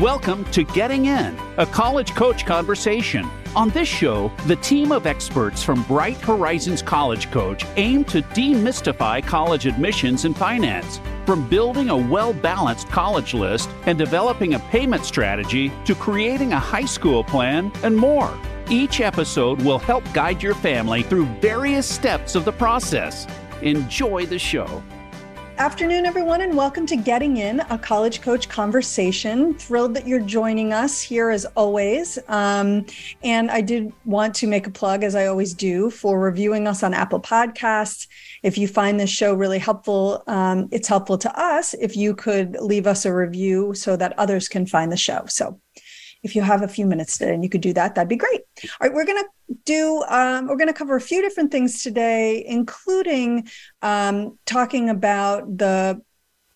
[0.00, 3.28] Welcome to Getting In, a college coach conversation.
[3.54, 9.22] On this show, the team of experts from Bright Horizons College Coach aim to demystify
[9.22, 11.02] college admissions and finance.
[11.26, 16.58] From building a well balanced college list and developing a payment strategy to creating a
[16.58, 18.32] high school plan and more.
[18.70, 23.26] Each episode will help guide your family through various steps of the process.
[23.60, 24.82] Enjoy the show.
[25.60, 29.52] Afternoon, everyone, and welcome to Getting In, a college coach conversation.
[29.52, 32.18] Thrilled that you're joining us here as always.
[32.28, 32.86] Um,
[33.22, 36.82] and I did want to make a plug, as I always do, for reviewing us
[36.82, 38.08] on Apple Podcasts.
[38.42, 42.56] If you find this show really helpful, um, it's helpful to us if you could
[42.62, 45.26] leave us a review so that others can find the show.
[45.28, 45.60] So
[46.22, 48.42] if you have a few minutes today and you could do that, that'd be great.
[48.62, 51.82] All right, we're going to do, um, we're going to cover a few different things
[51.82, 53.48] today, including
[53.82, 56.02] um, talking about the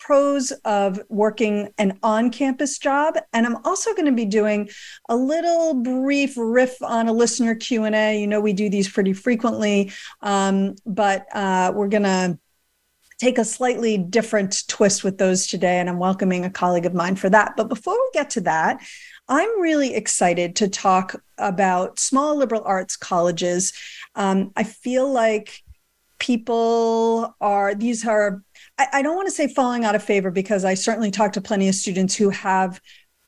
[0.04, 3.16] pros of working an on-campus job.
[3.32, 4.68] And i'm also going to be doing
[5.09, 9.93] a little brief riff on a listener q&a you know we do these pretty frequently
[10.21, 12.38] um, but uh, we're going to
[13.18, 17.16] take a slightly different twist with those today and i'm welcoming a colleague of mine
[17.16, 17.54] for that.
[17.56, 18.82] But before we get to that
[19.29, 23.73] I'm really excited to talk about small liberal arts colleges.
[24.15, 25.63] Um, I feel like
[26.19, 28.43] people are, these are,
[28.79, 31.41] I, I don't want to say falling out of favor because I certainly talk to
[31.41, 32.80] plenty of students who have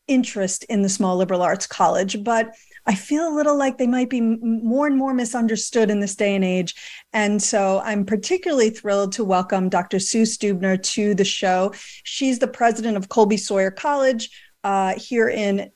[0.06, 2.54] interest in the small liberal arts college, but
[2.88, 6.36] I feel a little like they might be more and more misunderstood in this day
[6.36, 6.74] and age.
[7.12, 9.98] And so I'm particularly thrilled to welcome Dr.
[9.98, 11.72] Sue Stuebner to the show.
[12.04, 14.30] She's the president of Colby Sawyer College,
[14.66, 15.70] uh, here in,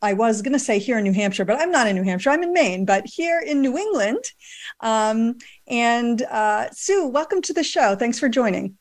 [0.00, 2.30] I was going to say here in New Hampshire, but I'm not in New Hampshire.
[2.30, 4.22] I'm in Maine, but here in New England.
[4.78, 7.96] Um, and uh, Sue, welcome to the show.
[7.96, 8.78] Thanks for joining.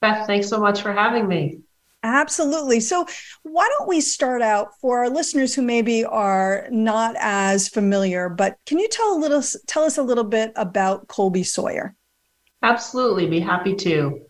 [0.00, 1.58] Beth, thanks so much for having me.
[2.04, 2.78] Absolutely.
[2.78, 3.04] So,
[3.42, 8.56] why don't we start out for our listeners who maybe are not as familiar, but
[8.66, 11.96] can you tell a little tell us a little bit about Colby Sawyer?
[12.62, 14.20] Absolutely, be happy to.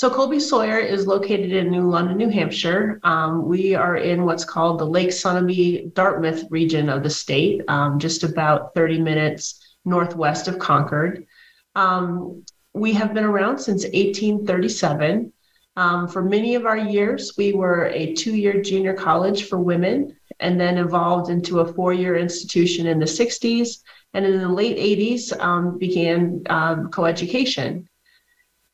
[0.00, 3.00] So Colby Sawyer is located in New London, New Hampshire.
[3.02, 7.98] Um, we are in what's called the Lake Sunapee Dartmouth region of the state, um,
[7.98, 11.26] just about 30 minutes northwest of Concord.
[11.74, 15.34] Um, we have been around since 1837.
[15.76, 20.16] Um, for many of our years, we were a two year junior college for women
[20.38, 23.82] and then evolved into a four year institution in the 60s.
[24.14, 27.84] And in the late 80s, um, began um, coeducation.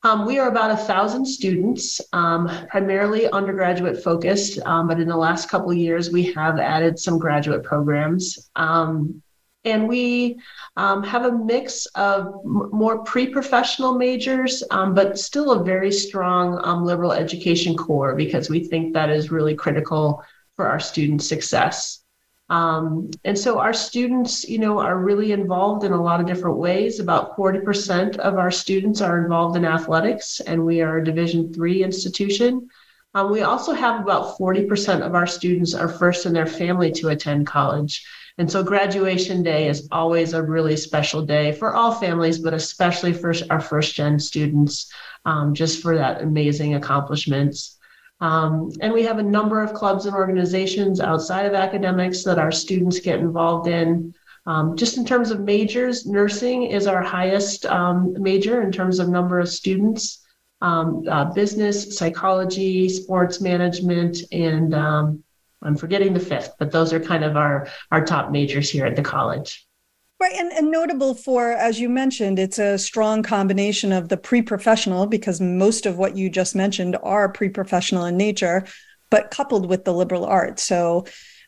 [0.06, 5.16] Um, we are about a thousand students, um, primarily undergraduate focused, um, but in the
[5.16, 8.48] last couple years, we have added some graduate programs.
[8.54, 9.20] Um,
[9.64, 10.38] and we
[10.76, 15.90] um, have a mix of m- more pre professional majors, um, but still a very
[15.90, 20.22] strong liberal education core because we think that is really critical
[20.54, 22.04] for our students' success.
[22.48, 26.58] Um, and so our students, you know, are really involved in a lot of different
[26.58, 27.00] ways.
[27.00, 31.82] About 40% of our students are involved in athletics, and we are a Division three
[31.82, 32.68] institution.
[33.14, 37.08] Um, we also have about 40% of our students are first in their family to
[37.08, 38.06] attend college.
[38.38, 43.14] And so graduation day is always a really special day for all families, but especially
[43.14, 44.92] for our first gen students,
[45.24, 47.78] um, just for that amazing accomplishments.
[48.20, 52.52] Um, and we have a number of clubs and organizations outside of academics that our
[52.52, 54.14] students get involved in.
[54.46, 59.08] Um, just in terms of majors, nursing is our highest um, major in terms of
[59.08, 60.22] number of students.
[60.62, 65.22] Um, uh, business, psychology, sports management, and um,
[65.62, 68.96] I'm forgetting the fifth, but those are kind of our, our top majors here at
[68.96, 69.65] the college.
[70.18, 70.34] Right.
[70.34, 75.06] And, and notable for, as you mentioned, it's a strong combination of the pre professional,
[75.06, 78.66] because most of what you just mentioned are pre professional in nature,
[79.10, 80.62] but coupled with the liberal arts.
[80.62, 81.04] So,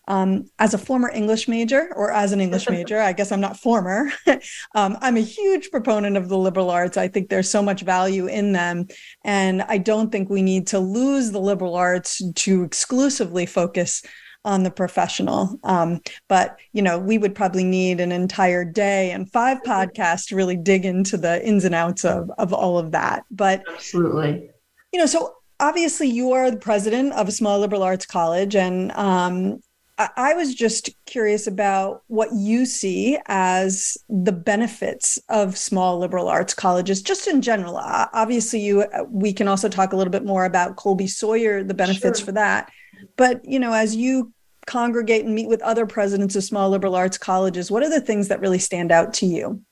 [0.07, 3.59] um, as a former English major, or as an English major, I guess I'm not
[3.59, 4.11] former,
[4.75, 6.99] um, I'm a huge proponent of the liberal arts.
[6.99, 8.89] I think there's so much value in them.
[9.25, 14.03] And I don't think we need to lose the liberal arts to exclusively focus
[14.45, 15.59] on the professional.
[15.65, 20.37] Um, but you know, we would probably need an entire day and five podcasts to
[20.37, 23.25] really dig into the ins and outs of of all of that.
[23.31, 24.51] But absolutely,
[24.93, 28.93] you know, so obviously you are the president of a small liberal arts college, and
[28.93, 29.61] um,
[29.99, 36.55] I, was just curious about what you see as the benefits of small liberal arts
[36.55, 37.79] colleges, just in general.
[37.79, 41.75] Uh, obviously, you we can also talk a little bit more about Colby Sawyer, the
[41.75, 42.27] benefits sure.
[42.27, 42.71] for that.
[43.17, 44.33] But you know, as you
[44.67, 48.29] congregate and meet with other presidents of small liberal arts colleges, what are the things
[48.29, 49.63] that really stand out to you?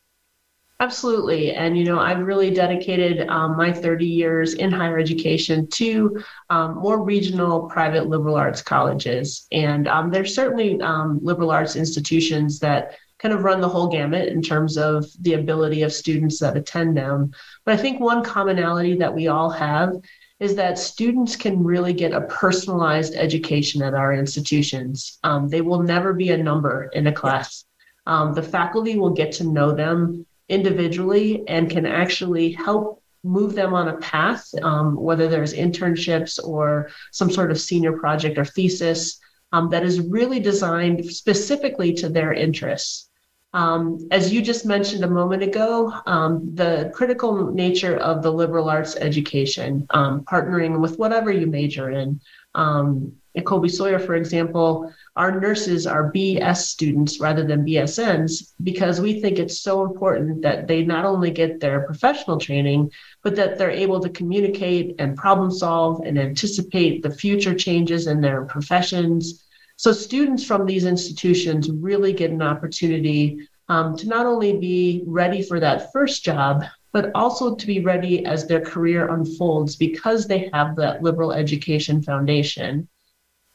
[0.78, 1.52] Absolutely.
[1.52, 6.76] And, you know, I've really dedicated um, my 30 years in higher education to um,
[6.76, 9.46] more regional private liberal arts colleges.
[9.52, 14.28] And um, there's certainly um, liberal arts institutions that kind of run the whole gamut
[14.28, 17.32] in terms of the ability of students that attend them.
[17.64, 19.94] But I think one commonality that we all have
[20.38, 25.19] is that students can really get a personalized education at our institutions.
[25.25, 27.65] Um, they will never be a number in a class.
[28.06, 33.75] Um, the faculty will get to know them individually and can actually help move them
[33.75, 39.19] on a path, um, whether there's internships or some sort of senior project or thesis
[39.53, 43.09] um, that is really designed specifically to their interests.
[43.56, 48.69] Um, as you just mentioned a moment ago, um, the critical nature of the liberal
[48.69, 52.20] arts education, um, partnering with whatever you major in.
[52.55, 59.00] Um, at Colby Sawyer, for example, our nurses are BS students rather than BSNs because
[59.00, 62.91] we think it's so important that they not only get their professional training,
[63.23, 68.20] but that they're able to communicate and problem solve and anticipate the future changes in
[68.20, 69.45] their professions.
[69.76, 75.43] So, students from these institutions really get an opportunity um, to not only be ready
[75.43, 80.49] for that first job, but also to be ready as their career unfolds because they
[80.52, 82.88] have that liberal education foundation.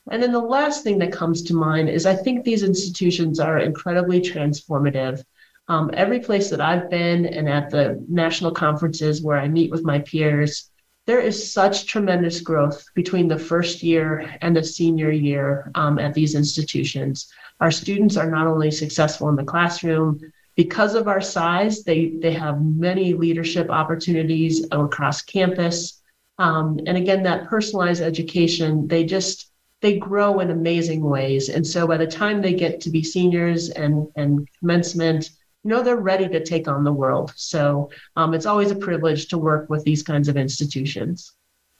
[0.10, 3.60] And then the last thing that comes to mind is I think these institutions are
[3.60, 5.24] incredibly transformative.
[5.68, 9.86] Um, every place that I've been and at the national conferences where I meet with
[9.86, 10.71] my peers,
[11.12, 16.14] there is such tremendous growth between the first year and the senior year um, at
[16.14, 17.30] these institutions.
[17.60, 20.22] Our students are not only successful in the classroom,
[20.56, 26.02] because of our size, they, they have many leadership opportunities across campus.
[26.38, 31.50] Um, and again, that personalized education, they just they grow in amazing ways.
[31.50, 35.32] And so by the time they get to be seniors and, and commencement,
[35.64, 37.34] you know, they're ready to take on the world.
[37.36, 41.34] So um, it's always a privilege to work with these kinds of institutions.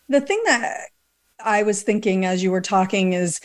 [0.08, 0.90] The thing that
[1.44, 3.40] I was thinking as you were talking is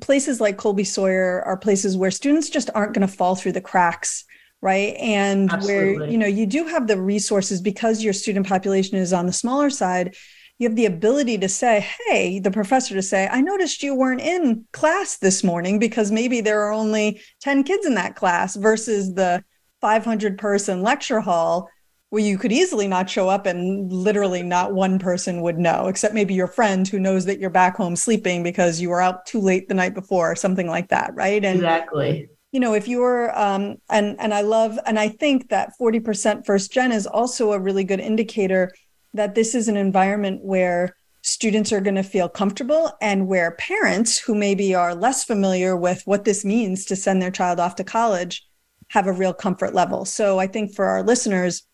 [0.00, 3.60] places like Colby Sawyer are places where students just aren't going to fall through the
[3.60, 4.24] cracks
[4.60, 5.98] right and Absolutely.
[5.98, 9.32] where you know you do have the resources because your student population is on the
[9.32, 10.16] smaller side
[10.58, 14.20] you have the ability to say, hey, the professor to say, I noticed you weren't
[14.20, 19.14] in class this morning because maybe there are only 10 kids in that class versus
[19.14, 19.44] the
[19.80, 21.70] 500 person lecture hall
[22.10, 26.14] where you could easily not show up and literally not one person would know, except
[26.14, 29.40] maybe your friend who knows that you're back home sleeping because you were out too
[29.40, 31.14] late the night before or something like that.
[31.14, 31.44] Right.
[31.44, 32.30] And exactly.
[32.50, 36.72] You know, if you're um and and I love and I think that 40% first
[36.72, 38.72] gen is also a really good indicator
[39.14, 44.18] that this is an environment where students are going to feel comfortable and where parents
[44.18, 47.84] who maybe are less familiar with what this means to send their child off to
[47.84, 48.46] college
[48.88, 50.04] have a real comfort level.
[50.04, 51.64] So I think for our listeners,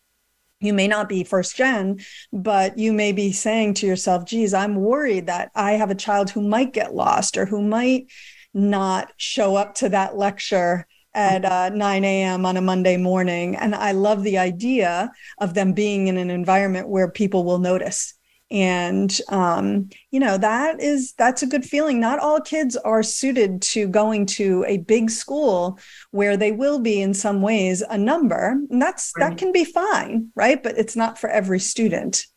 [0.59, 1.99] you may not be first gen,
[2.33, 6.29] but you may be saying to yourself, geez, I'm worried that I have a child
[6.29, 8.07] who might get lost or who might
[8.53, 12.45] not show up to that lecture at uh, 9 a.m.
[12.45, 13.55] on a Monday morning.
[13.55, 18.13] And I love the idea of them being in an environment where people will notice.
[18.51, 21.99] And um, you know that is that's a good feeling.
[21.99, 25.79] Not all kids are suited to going to a big school
[26.11, 28.55] where they will be in some ways a number.
[28.69, 29.29] And that's right.
[29.31, 30.61] that can be fine, right?
[30.61, 32.27] But it's not for every student.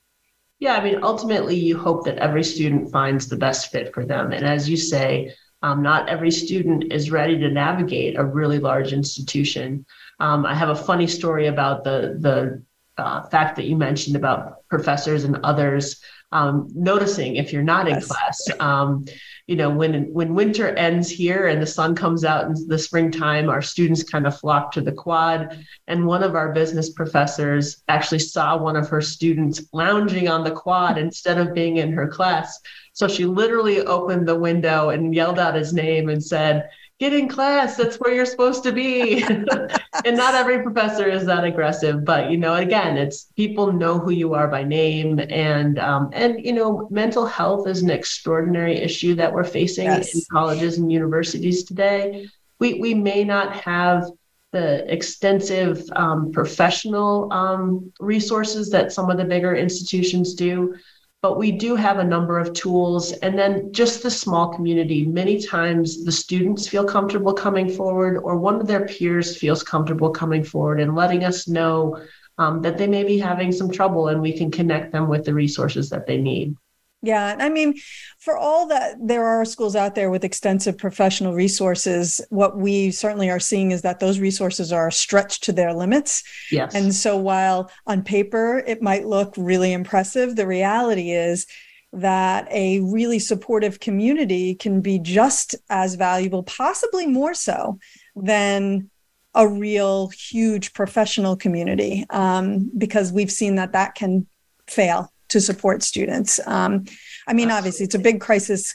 [0.60, 4.32] Yeah, I mean, ultimately, you hope that every student finds the best fit for them.
[4.32, 8.92] And as you say, um, not every student is ready to navigate a really large
[8.92, 9.84] institution.
[10.20, 12.62] Um, I have a funny story about the the
[13.02, 16.00] uh, fact that you mentioned about professors and others
[16.30, 18.02] um, noticing if you're not yes.
[18.02, 18.60] in class.
[18.60, 19.04] Um,
[19.46, 23.48] you know, when when winter ends here and the sun comes out in the springtime,
[23.48, 25.64] our students kind of flock to the quad.
[25.86, 30.50] And one of our business professors actually saw one of her students lounging on the
[30.50, 32.60] quad instead of being in her class.
[32.92, 37.28] So she literally opened the window and yelled out his name and said, get in
[37.28, 39.22] class that's where you're supposed to be
[40.04, 44.10] and not every professor is that aggressive but you know again it's people know who
[44.10, 49.14] you are by name and um, and you know mental health is an extraordinary issue
[49.14, 50.14] that we're facing yes.
[50.14, 52.26] in colleges and universities today
[52.58, 54.04] we we may not have
[54.50, 60.74] the extensive um, professional um, resources that some of the bigger institutions do
[61.20, 63.12] but we do have a number of tools.
[63.12, 68.38] And then just the small community, many times the students feel comfortable coming forward, or
[68.38, 72.00] one of their peers feels comfortable coming forward and letting us know
[72.38, 75.34] um, that they may be having some trouble and we can connect them with the
[75.34, 76.54] resources that they need.
[77.00, 77.30] Yeah.
[77.32, 77.74] and I mean,
[78.18, 83.30] for all that there are schools out there with extensive professional resources, what we certainly
[83.30, 86.24] are seeing is that those resources are stretched to their limits.
[86.50, 86.74] Yes.
[86.74, 91.46] And so while on paper it might look really impressive, the reality is
[91.92, 97.78] that a really supportive community can be just as valuable, possibly more so
[98.14, 98.90] than
[99.34, 104.26] a real huge professional community, um, because we've seen that that can
[104.66, 106.40] fail to support students.
[106.46, 106.84] Um,
[107.26, 108.74] I mean, obviously, it's a big crisis.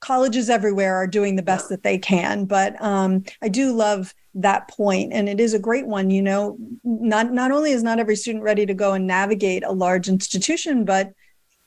[0.00, 4.68] Colleges everywhere are doing the best that they can, but um, I do love that
[4.68, 6.10] point, and it is a great one.
[6.10, 9.72] You know, not not only is not every student ready to go and navigate a
[9.72, 11.12] large institution, but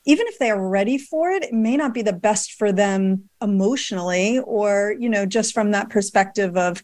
[0.04, 3.28] even if they are ready for it, it may not be the best for them
[3.40, 6.82] emotionally, or you know, just from that perspective of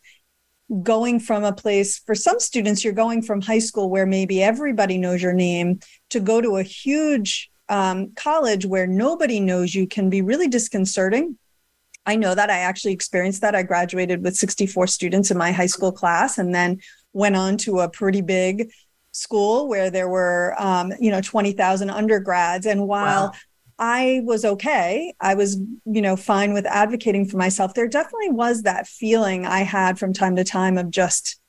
[0.83, 4.99] going from a place for some students you're going from high school where maybe everybody
[4.99, 10.11] knows your name to go to a huge um, college where nobody knows you can
[10.11, 11.39] be really disconcerting.
[12.07, 12.51] I know that.
[12.51, 13.55] I actually experienced that.
[13.55, 16.81] I graduated with 64 students in my high school class and then
[17.13, 18.71] went on to a pretty big
[19.13, 22.67] school where there were um, you know 20000 undergrads.
[22.67, 23.33] And while wow.
[23.79, 25.15] I was okay.
[25.21, 27.75] I was, you know, fine with advocating for myself.
[27.75, 31.41] There definitely was that feeling I had from time to time of just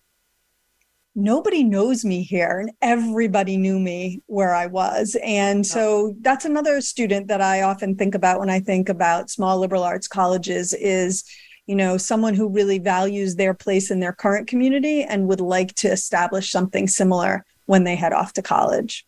[1.15, 5.17] nobody knows me here and everybody knew me where I was.
[5.23, 6.13] And so uh-huh.
[6.21, 10.07] that's another student that I often think about when I think about small liberal arts
[10.07, 11.23] colleges is
[11.65, 15.75] you know someone who really values their place in their current community and would like
[15.75, 19.05] to establish something similar when they head off to college.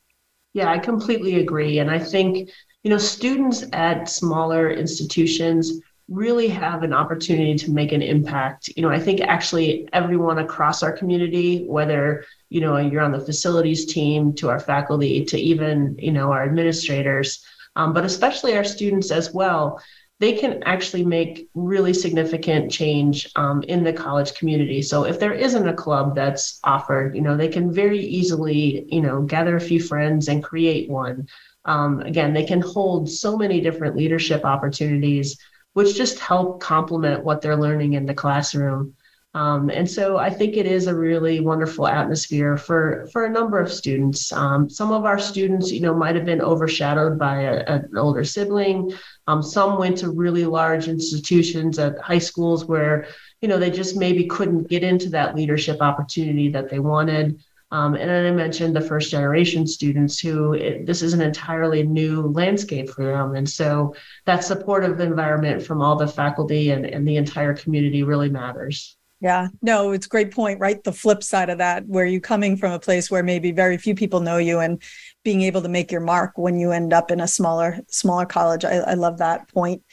[0.54, 2.50] Yeah, I completely agree and I think
[2.84, 8.70] you know, students at smaller institutions really have an opportunity to make an impact.
[8.76, 13.26] You know, I think actually everyone across our community, whether, you know, you're on the
[13.26, 17.46] facilities team to our faculty to even, you know, our administrators,
[17.78, 19.82] um, but especially our students as well,
[20.20, 24.82] they can actually make really significant change um, in the college community.
[24.82, 29.02] So if there isn't a club that's offered, you know, they can very easily, you
[29.02, 31.28] know, gather a few friends and create one
[31.66, 35.38] um, again, they can hold so many different leadership opportunities,
[35.74, 38.96] which just help complement what they're learning in the classroom.
[39.34, 43.60] Um, and so I think it is a really wonderful atmosphere for for a number
[43.60, 44.34] of students.
[44.34, 48.26] Um, some of our students, you know, might have been overshadowed by a, an older
[48.26, 48.92] sibling.
[49.28, 53.08] Um, some went to really large institutions at high schools where,
[53.40, 57.42] you know, they just maybe couldn't get into that leadership opportunity that they wanted.
[57.72, 61.84] Um, and then I mentioned the first generation students who it, this is an entirely
[61.84, 63.36] new landscape for them.
[63.36, 68.30] And so that supportive environment from all the faculty and, and the entire community really
[68.30, 68.98] matters.
[69.22, 70.84] Yeah, no, it's a great point, right?
[70.84, 73.94] The flip side of that, where you coming from a place where maybe very few
[73.94, 74.82] people know you and
[75.24, 78.66] being able to make your mark when you end up in a smaller, smaller college.
[78.66, 79.84] I, I love that point.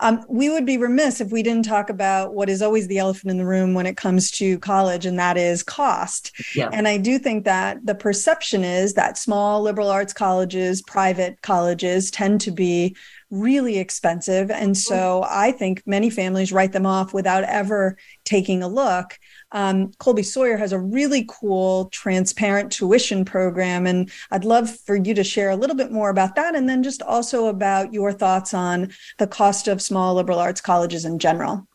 [0.00, 3.30] Um, we would be remiss if we didn't talk about what is always the elephant
[3.30, 6.32] in the room when it comes to college, and that is cost.
[6.54, 6.68] Yeah.
[6.72, 12.10] And I do think that the perception is that small liberal arts colleges, private colleges
[12.10, 12.94] tend to be
[13.30, 14.50] really expensive.
[14.50, 19.18] And so I think many families write them off without ever taking a look
[19.52, 23.86] um, Colby Sawyer has a really cool transparent tuition program.
[23.86, 26.54] And I'd love for you to share a little bit more about that.
[26.54, 31.04] And then just also about your thoughts on the cost of small liberal arts colleges
[31.04, 31.66] in general.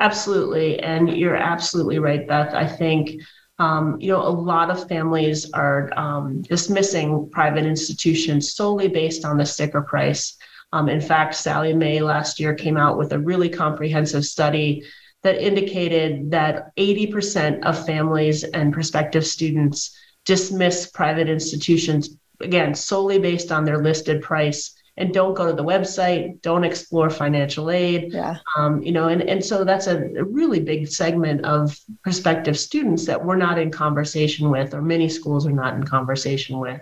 [0.00, 0.80] Absolutely.
[0.80, 2.54] And you're absolutely right, Beth.
[2.54, 3.22] I think.
[3.60, 9.36] Um, you know, a lot of families are um, dismissing private institutions solely based on
[9.36, 10.36] the sticker price.
[10.72, 14.84] Um, in fact, Sallie Mae last year came out with a really comprehensive study
[15.22, 23.50] that indicated that 80% of families and prospective students dismiss private institutions, again, solely based
[23.50, 28.12] on their listed price and don't go to the website, don't explore financial aid.
[28.12, 28.36] Yeah.
[28.56, 33.06] Um, you know, and, and so that's a, a, really big segment of prospective students
[33.06, 36.80] that we're not in conversation with, or many schools are not in conversation with.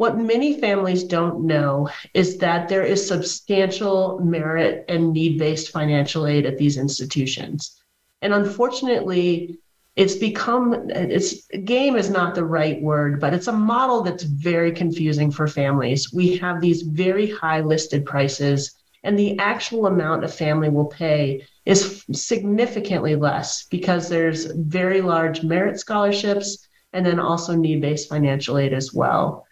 [0.00, 6.26] What many families don't know is that there is substantial merit and need based financial
[6.26, 7.78] aid at these institutions.
[8.22, 9.58] And unfortunately,
[9.96, 14.72] it's become it's game is not the right word but it's a model that's very
[14.72, 20.28] confusing for families we have these very high listed prices and the actual amount a
[20.28, 27.54] family will pay is significantly less because there's very large merit scholarships and then also
[27.54, 29.44] need-based financial aid as well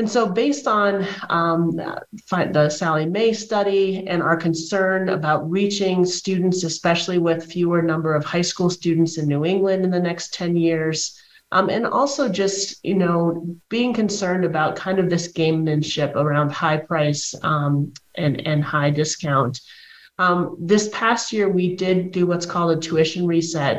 [0.00, 6.64] and so, based on um, the Sallie Mae study and our concern about reaching students,
[6.64, 10.56] especially with fewer number of high school students in New England in the next 10
[10.56, 11.20] years,
[11.52, 16.78] Um, and also just you know being concerned about kind of this gamemanship around high
[16.78, 19.60] price um, and and high discount.
[20.18, 23.78] Um, this past year, we did do what's called a tuition reset,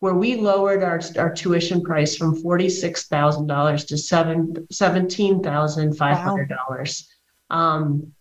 [0.00, 7.04] where we lowered our, our tuition price from $46,000 to seven, $17,500.
[7.50, 7.56] Wow.
[7.56, 8.12] Um,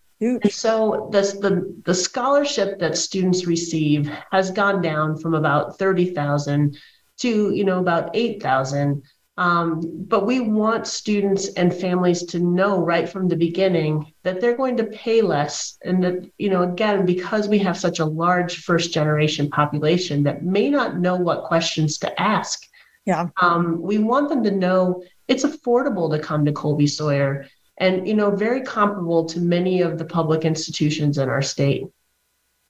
[0.50, 6.78] so the, the, the scholarship that students receive has gone down from about 30,000
[7.20, 9.02] to, you know, about 8,000.
[9.40, 9.80] Um,
[10.10, 14.76] but we want students and families to know right from the beginning that they're going
[14.76, 15.78] to pay less.
[15.86, 20.44] And that, you know, again, because we have such a large first generation population that
[20.44, 22.68] may not know what questions to ask.
[23.06, 23.30] Yeah.
[23.42, 27.46] Um, we want them to know it's affordable to come to Colby Sawyer
[27.78, 31.86] and, you know, very comparable to many of the public institutions in our state.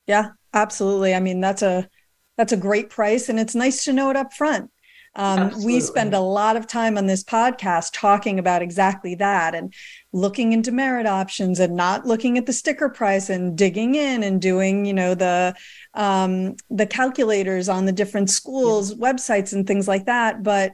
[0.06, 1.16] Yeah, absolutely.
[1.16, 1.90] I mean, that's a,
[2.38, 4.70] that's a great price and it's nice to know it up front
[5.16, 9.74] um, we spend a lot of time on this podcast talking about exactly that and
[10.14, 14.42] looking into merit options and not looking at the sticker price and digging in and
[14.42, 15.56] doing, you know, the
[15.94, 18.98] um, the calculators on the different schools' yeah.
[18.98, 20.44] websites and things like that.
[20.44, 20.74] But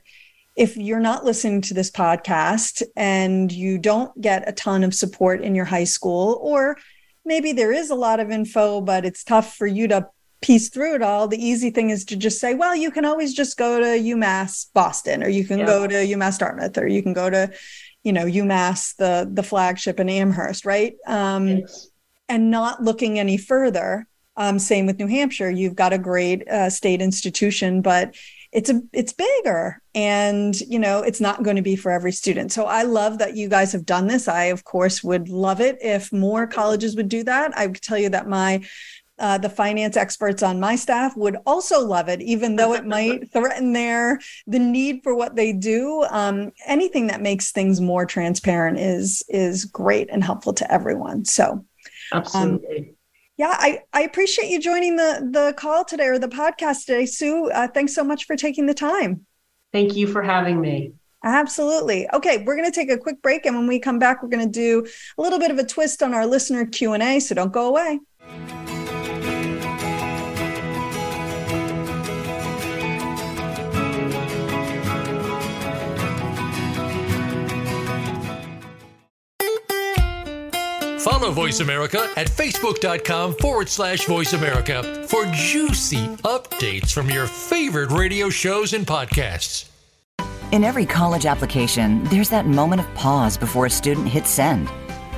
[0.56, 5.42] if you're not listening to this podcast and you don't get a ton of support
[5.42, 6.78] in your high school, or
[7.26, 10.08] maybe there is a lot of info, but it's tough for you to
[10.42, 13.34] piece through it all, the easy thing is to just say, well, you can always
[13.34, 15.66] just go to UMass Boston, or you can yeah.
[15.66, 17.52] go to UMass Dartmouth, or you can go to,
[18.04, 20.96] you know, UMass, the the flagship in Amherst, right?
[21.08, 21.90] Um, yes.
[22.28, 24.08] And not looking any further.
[24.38, 25.50] Um, same with New Hampshire.
[25.50, 28.16] You've got a great uh, state institution, but
[28.56, 32.54] it's a it's bigger and you know it's not going to be for every student
[32.54, 35.78] so i love that you guys have done this i of course would love it
[35.82, 38.64] if more colleges would do that i would tell you that my
[39.18, 43.32] uh, the finance experts on my staff would also love it, even though it might
[43.32, 46.06] threaten their the need for what they do.
[46.10, 51.26] Um, anything that makes things more transparent is is great and helpful to everyone.
[51.26, 51.66] So,
[52.12, 52.78] absolutely.
[52.78, 52.86] Um,
[53.38, 57.50] yeah, I, I appreciate you joining the the call today or the podcast today, Sue.
[57.52, 59.26] Uh, thanks so much for taking the time.
[59.74, 60.94] Thank you for having me.
[61.24, 62.08] Absolutely.
[62.14, 64.46] Okay, we're going to take a quick break, and when we come back, we're going
[64.46, 64.86] to do
[65.18, 67.20] a little bit of a twist on our listener Q and A.
[67.20, 68.00] So don't go away.
[81.06, 87.92] Follow Voice America at facebook.com forward slash voice America for juicy updates from your favorite
[87.92, 89.70] radio shows and podcasts.
[90.52, 94.68] In every college application, there's that moment of pause before a student hits send.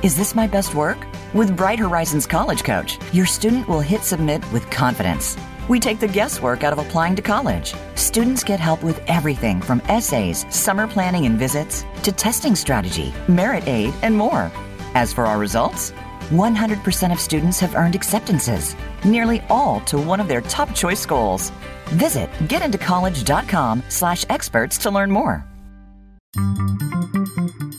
[0.02, 0.98] Is this my best work?
[1.32, 5.38] With Bright Horizons College Coach, your student will hit submit with confidence.
[5.70, 7.72] We take the guesswork out of applying to college.
[7.94, 13.66] Students get help with everything from essays, summer planning and visits, to testing strategy, merit
[13.66, 14.52] aid, and more.
[14.98, 15.92] As for our results,
[16.30, 21.52] 100% of students have earned acceptances, nearly all to one of their top choice schools.
[21.90, 25.46] Visit getintocollege.com slash experts to learn more.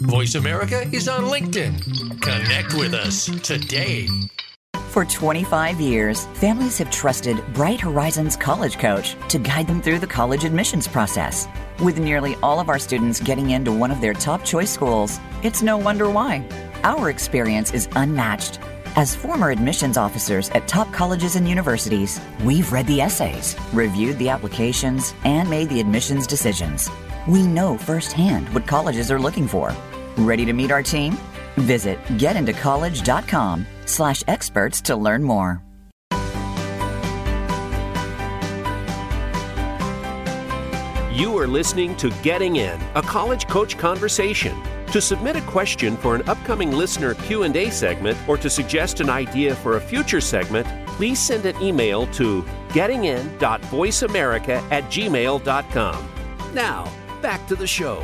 [0.07, 2.21] Voice America is on LinkedIn.
[2.21, 4.07] Connect with us today.
[4.87, 10.07] For 25 years, families have trusted Bright Horizons College Coach to guide them through the
[10.07, 11.49] college admissions process.
[11.83, 15.61] With nearly all of our students getting into one of their top choice schools, it's
[15.61, 16.47] no wonder why.
[16.83, 18.59] Our experience is unmatched.
[18.95, 24.29] As former admissions officers at top colleges and universities, we've read the essays, reviewed the
[24.29, 26.89] applications, and made the admissions decisions.
[27.27, 29.75] We know firsthand what colleges are looking for.
[30.17, 31.17] Ready to meet our team?
[31.57, 35.61] Visit getintocollege.com slash experts to learn more.
[41.11, 44.57] You are listening to Getting In, a college coach conversation.
[44.93, 49.55] To submit a question for an upcoming listener Q&A segment or to suggest an idea
[49.55, 56.09] for a future segment, please send an email to gettingin.voiceamerica at gmail.com.
[56.55, 58.03] Now, back to the show.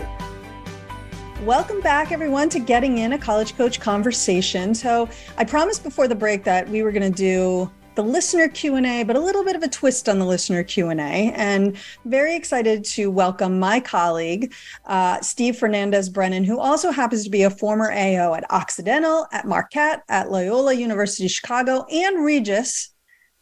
[1.41, 4.76] Welcome back, everyone, to Getting In a College Coach Conversation.
[4.76, 9.03] So, I promised before the break that we were going to do the listener q&a
[9.03, 13.10] but a little bit of a twist on the listener q&a and very excited to
[13.10, 14.53] welcome my colleague
[14.86, 19.45] uh, steve fernandez brennan who also happens to be a former ao at occidental at
[19.45, 22.91] marquette at loyola university chicago and regis.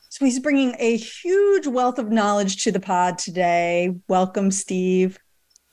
[0.10, 3.96] So he's bringing a huge wealth of knowledge to the pod today.
[4.08, 5.18] Welcome steve.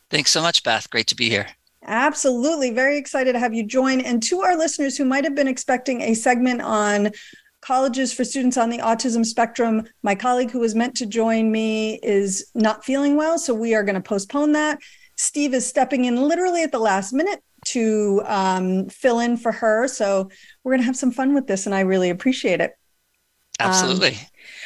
[0.08, 0.88] Thanks so much beth.
[0.90, 1.46] Great to be here.
[1.84, 2.70] Absolutely.
[2.70, 4.00] Very excited to have you join.
[4.00, 7.10] And to our listeners who might have been expecting a segment on
[7.60, 9.84] colleges for students on the autism spectrum.
[10.02, 13.82] My colleague who was meant to join me is not feeling well, so we are
[13.82, 14.78] going to postpone that.
[15.16, 19.86] Steve is stepping in literally at the last minute to um, fill in for her.
[19.86, 20.30] So
[20.64, 22.72] we're going to have some fun with this, and I really appreciate it.
[23.58, 24.12] Absolutely.
[24.12, 24.16] Um,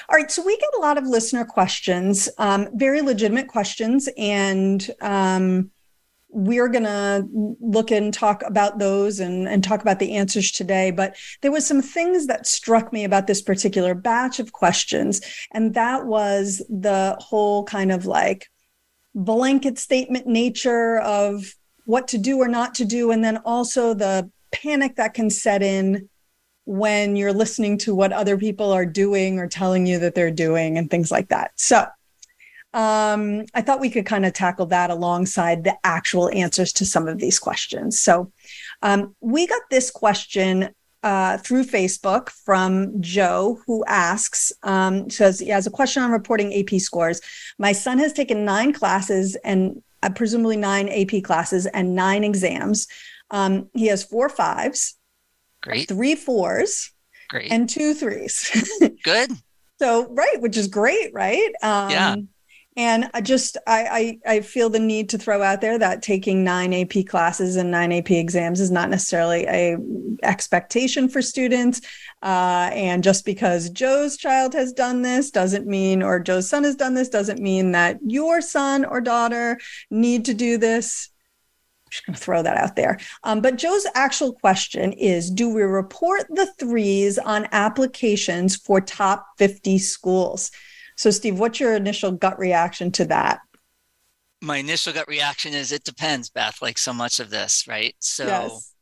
[0.09, 0.31] all right.
[0.31, 5.73] So we get a lot of listener questions, um, very legitimate questions, and um,
[6.35, 7.27] we're going to
[7.61, 10.91] look and talk about those and, and talk about the answers today.
[10.91, 15.21] But there was some things that struck me about this particular batch of questions,
[15.53, 18.51] and that was the whole kind of like
[19.15, 21.55] blanket statement nature of
[21.87, 25.63] what to do or not to do, and then also the panic that can set
[25.63, 26.09] in
[26.65, 30.79] when you're listening to what other people are doing or telling you that they're doing
[30.79, 31.53] and things like that.
[31.55, 31.87] So
[32.75, 37.09] um, I thought we could kind of tackle that alongside the actual answers to some
[37.09, 37.99] of these questions.
[38.01, 38.33] So
[38.83, 40.71] um, we got this question
[41.05, 46.53] uh, through Facebook from Joe, who asks, um, says he has a question on reporting
[46.55, 47.21] AP scores.
[47.59, 52.89] My son has taken nine classes and uh, presumably nine AP classes and nine exams.
[53.31, 54.97] Um, he has four fives,
[55.63, 55.89] Great.
[55.89, 56.91] three fours,
[57.31, 57.53] Great.
[57.53, 58.51] and two threes.
[59.05, 59.31] Good.
[59.79, 61.53] so right, which is great, right?
[61.63, 62.17] Um, Yeah.
[62.77, 66.43] And I just I, I I feel the need to throw out there that taking
[66.43, 69.77] nine AP classes and nine AP exams is not necessarily a
[70.25, 71.81] expectation for students.
[72.21, 76.75] Uh, and just because Joe's child has done this doesn't mean, or Joe's son has
[76.75, 79.59] done this doesn't mean that your son or daughter
[79.91, 81.11] need to do this.
[81.87, 82.99] I'm just going to throw that out there.
[83.23, 89.27] Um, but Joe's actual question is Do we report the threes on applications for top
[89.39, 90.51] 50 schools?
[90.97, 93.41] So, Steve, what's your initial gut reaction to that?
[94.41, 97.95] My initial gut reaction is it depends, Beth, like so much of this, right?
[97.99, 98.75] So, yes.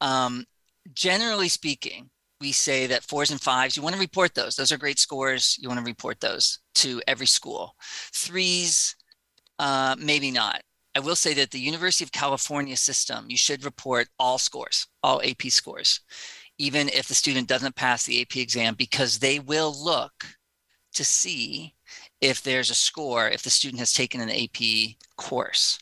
[0.00, 0.44] um,
[0.92, 4.54] generally speaking, we say that fours and fives, you want to report those.
[4.54, 5.56] Those are great scores.
[5.60, 7.74] You want to report those to every school.
[8.14, 8.94] Threes,
[9.58, 10.62] uh, maybe not.
[10.94, 15.22] I will say that the University of California system, you should report all scores, all
[15.22, 16.00] AP scores,
[16.58, 20.12] even if the student doesn't pass the AP exam, because they will look
[20.94, 21.74] to see
[22.20, 25.78] if there's a score if the student has taken an AP course.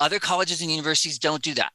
[0.00, 1.72] Other colleges and universities don't do that.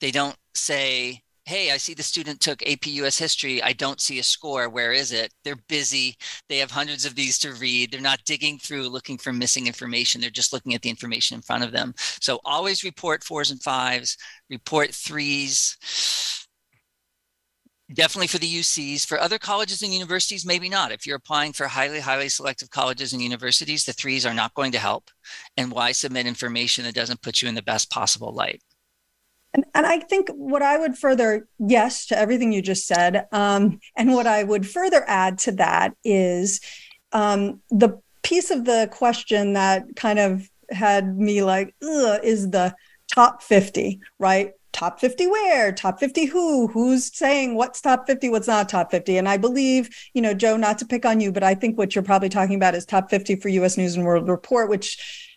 [0.00, 3.62] They don't say, hey, I see the student took AP US history.
[3.62, 4.68] I don't see a score.
[4.68, 5.32] Where is it?
[5.44, 6.16] They're busy.
[6.48, 7.90] They have hundreds of these to read.
[7.90, 10.20] They're not digging through looking for missing information.
[10.20, 11.94] They're just looking at the information in front of them.
[11.96, 14.16] So always report fours and fives,
[14.48, 15.76] report threes
[17.92, 19.06] definitely for the UCs.
[19.06, 20.92] For other colleges and universities, maybe not.
[20.92, 24.72] If you're applying for highly, highly selective colleges and universities, the threes are not going
[24.72, 25.10] to help.
[25.56, 28.62] And why submit information that doesn't put you in the best possible light?
[29.52, 33.26] And, and I think what I would further, yes, to everything you just said.
[33.30, 36.60] Um, and what I would further add to that is
[37.12, 42.74] um, the piece of the question that kind of had me like, is the
[43.14, 44.52] top 50, right?
[44.74, 49.16] Top 50 where top 50 who who's saying what's top 50 what's not top 50
[49.16, 51.94] and i believe you know joe not to pick on you but i think what
[51.94, 55.30] you're probably talking about is top 50 for us news and world report which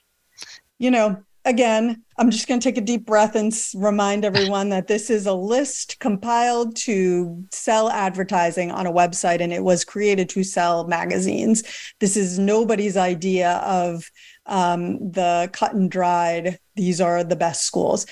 [0.80, 4.88] you know again i'm just going to take a deep breath and remind everyone that
[4.88, 10.28] this is a list compiled to sell advertising on a website and it was created
[10.30, 11.64] to sell magazines.
[12.00, 14.10] This is nobody's idea of
[14.46, 18.06] um, the cut and dried these are the best schools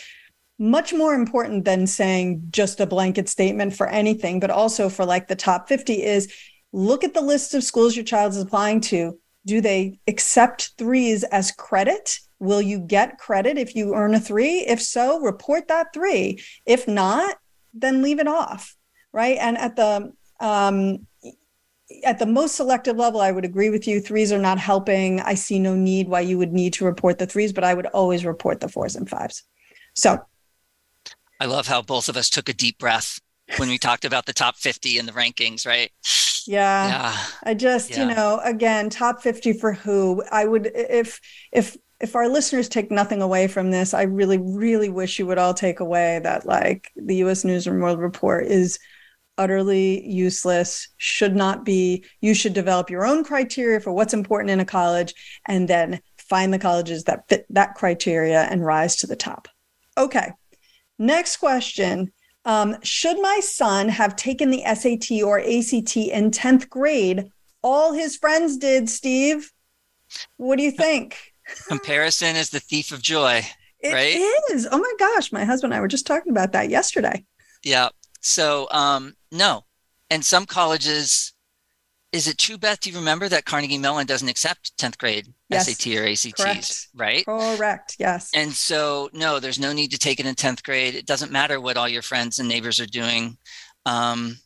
[0.57, 5.27] much more important than saying just a blanket statement for anything, but also for like
[5.27, 6.31] the top 50 is
[6.71, 9.19] look at the list of schools your child is applying to.
[9.45, 12.19] Do they accept threes as credit?
[12.39, 14.59] Will you get credit if you earn a three?
[14.59, 16.41] If so, report that three.
[16.65, 17.37] If not,
[17.73, 18.75] then leave it off.
[19.11, 19.37] Right.
[19.39, 21.07] And at the, um,
[22.03, 23.99] at the most selective level, I would agree with you.
[24.01, 25.21] Threes are not helping.
[25.21, 27.85] I see no need why you would need to report the threes, but I would
[27.87, 29.43] always report the fours and fives.
[29.93, 30.19] So
[31.39, 33.19] I love how both of us took a deep breath
[33.57, 35.91] when we talked about the top 50 and the rankings, right?
[36.47, 36.87] Yeah.
[36.87, 37.17] yeah.
[37.43, 37.99] I just, yeah.
[38.07, 40.23] you know, again, top 50 for who?
[40.31, 41.19] I would if
[41.51, 45.37] if if our listeners take nothing away from this, I really really wish you would
[45.37, 48.79] all take away that like the US News and World Report is
[49.37, 52.05] utterly useless, should not be.
[52.21, 55.13] You should develop your own criteria for what's important in a college
[55.45, 59.47] and then find the colleges that fit that criteria and rise to the top.
[59.97, 60.31] Okay.
[60.97, 62.11] Next question.
[62.45, 67.29] Um, should my son have taken the SAT or ACT in 10th grade?
[67.63, 69.51] All his friends did, Steve.
[70.37, 71.17] What do you think?
[71.67, 73.41] Comparison is the thief of joy,
[73.79, 74.15] it right?
[74.15, 74.67] It is.
[74.71, 75.31] Oh my gosh.
[75.31, 77.25] My husband and I were just talking about that yesterday.
[77.63, 77.89] Yeah.
[78.21, 79.65] So, um, no.
[80.09, 81.33] And some colleges,
[82.15, 82.79] is it true, Beth?
[82.79, 86.87] Do you remember that Carnegie Mellon doesn't accept 10th grade Yes, SAT or ACTs, correct.
[86.95, 87.25] right?
[87.25, 87.97] Correct.
[87.99, 88.31] Yes.
[88.33, 90.95] And so, no, there's no need to take it in 10th grade.
[90.95, 93.37] It doesn't matter what all your friends and neighbors are doing.
[93.85, 94.37] Um,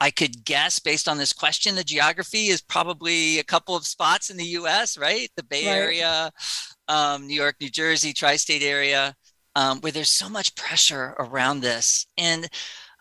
[0.00, 4.30] I could guess based on this question, the geography is probably a couple of spots
[4.30, 5.28] in the US, right?
[5.36, 5.74] The Bay Right.
[5.74, 6.30] Area,
[6.86, 9.16] um, New York, New Jersey, tri state area,
[9.56, 12.06] um, where there's so much pressure around this.
[12.16, 12.48] And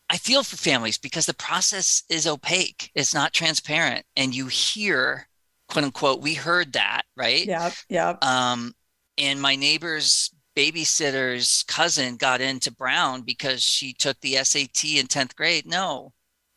[0.10, 4.06] I feel for families because the process is opaque, it's not transparent.
[4.16, 5.28] And you hear,
[5.68, 7.46] quote unquote, we heard that, right?
[7.46, 7.74] Yep.
[7.90, 8.24] Yep.
[8.24, 8.74] Um,
[9.18, 15.36] and my neighbor's babysitter's cousin got into Brown because she took the SAT in 10th
[15.36, 15.66] grade.
[15.66, 16.14] No,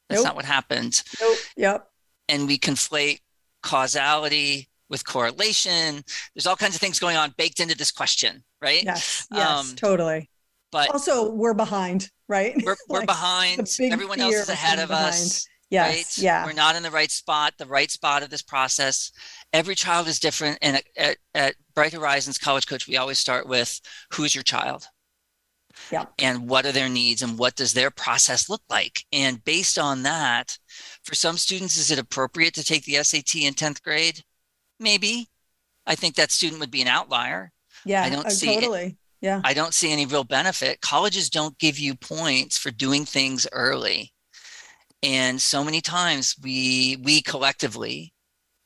[0.08, 0.26] that's Nope.
[0.28, 1.02] not what happened.
[1.20, 1.38] Nope.
[1.56, 1.90] Yep.
[2.28, 3.20] And we conflate
[3.62, 6.02] causality with correlation.
[6.34, 8.82] There's all kinds of things going on baked into this question, right?
[8.82, 9.26] Yes.
[9.32, 9.70] Yes.
[9.70, 10.30] Um, totally.
[10.70, 12.54] But Also, we're behind, right?
[12.64, 13.68] we're, we're Like, behind.
[13.81, 15.46] Everyone else is ahead of us.
[15.70, 15.94] Yes.
[15.94, 16.24] right?
[16.24, 16.46] Yeah.
[16.46, 19.12] We're not in the right spot, the right spot of this process.
[19.52, 20.59] Every child is different.
[20.62, 23.81] And at, at, Bright Horizons College Coach, we always start with
[24.12, 24.87] who's your child?
[25.92, 26.07] Yeah.
[26.18, 29.04] And what are their needs and what does their process look like?
[29.12, 30.59] And based on that,
[31.04, 34.24] for some students, is it appropriate to take the SAT in 10th grade?
[34.81, 35.28] Maybe.
[35.87, 37.52] I think that student would be an outlier.
[37.85, 38.02] yeah.
[38.02, 38.96] I don't uh, see it.
[39.20, 39.40] Yeah.
[39.44, 40.81] I don't see any real benefit.
[40.81, 44.12] Colleges don't give you points for doing things early.
[45.02, 48.12] And so many times we we collectively,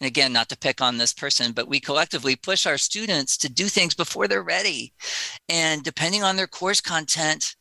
[0.01, 3.49] and again, not to pick on this person, but we collectively push our students to
[3.53, 4.93] do things before they're ready.
[5.49, 7.55] And depending on their course content,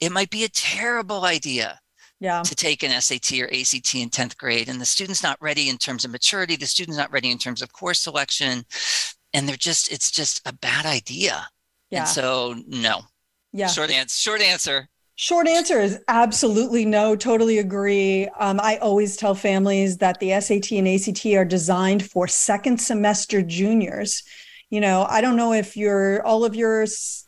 [0.00, 1.80] it might be a terrible idea
[2.20, 2.42] Yeah.
[2.42, 4.68] to take an SAT or ACT in 10th grade.
[4.68, 7.62] And the student's not ready in terms of maturity, the student's not ready in terms
[7.62, 8.64] of course selection.
[9.34, 11.48] And they're just, it's just a bad idea.
[11.94, 12.00] Yeah.
[12.00, 13.02] And so no.
[13.52, 13.68] yeah.
[13.68, 14.14] Short answer.
[14.16, 14.88] Short answer.
[15.16, 17.14] Short answer is absolutely no.
[17.14, 18.26] Totally agree.
[18.38, 23.40] Um, I always tell families that the SAT and ACT are designed for second semester
[23.40, 24.24] juniors.
[24.70, 26.86] You know, I don't know if your all of your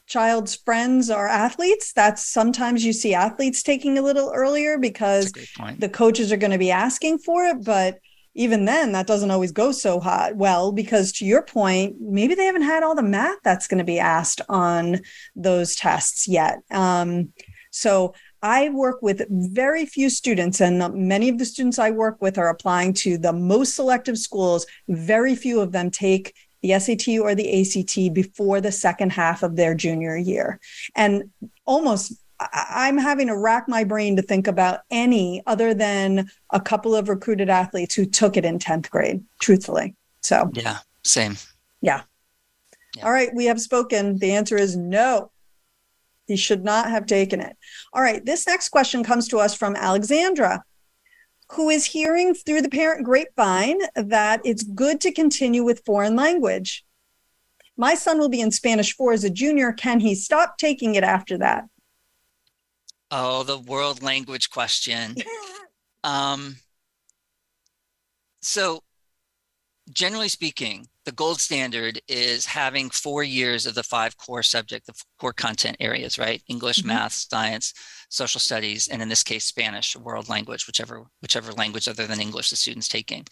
[0.09, 1.93] child's friends are athletes.
[1.93, 5.31] That's sometimes you see athletes taking a little earlier because
[5.79, 7.99] the coaches are going to be asking for it but
[8.37, 10.37] even then that doesn't always go so hot.
[10.37, 13.85] Well because to your point maybe they haven't had all the math that's going to
[13.85, 15.01] be asked on
[15.35, 16.59] those tests yet.
[16.71, 17.33] Um,
[17.71, 22.39] so i work with very few students and many of the students i work with
[22.39, 24.67] are applying to the most selective schools.
[24.89, 29.57] Very few of them take the SAT or the ACT before the second half of
[29.57, 30.61] their junior year.
[30.95, 31.31] And
[31.65, 32.15] almost
[32.53, 37.09] I'm having to rack my brain to think about any other than a couple of
[37.09, 39.95] recruited athletes who took it in 10th grade, truthfully.
[40.23, 40.79] So, Yeah.
[41.05, 41.37] Same.
[41.81, 42.03] Yeah.
[43.03, 44.19] all right, we have spoken.
[44.19, 45.31] The answer is no.
[46.27, 47.57] He should not have taken it.
[47.93, 50.65] All right, this next question comes to us from Alexandra,
[51.53, 56.85] who is hearing through the parent grapevine that it's good to continue with foreign language.
[57.77, 59.73] My son will be in Spanish 4 as a junior.
[59.73, 61.67] Can he stop taking it after that?
[63.11, 65.17] Oh, the world language question.
[66.05, 66.55] Um,
[68.41, 68.81] so,
[69.91, 74.95] generally speaking, the gold standard is having four years of the five core subject, the
[75.19, 76.43] core content areas, right?
[76.49, 76.87] English, Mhm.
[76.87, 77.73] math, science,
[78.09, 82.51] social studies, and in this case, Spanish, world language, whichever whichever language other than English
[82.51, 83.27] the student's taking.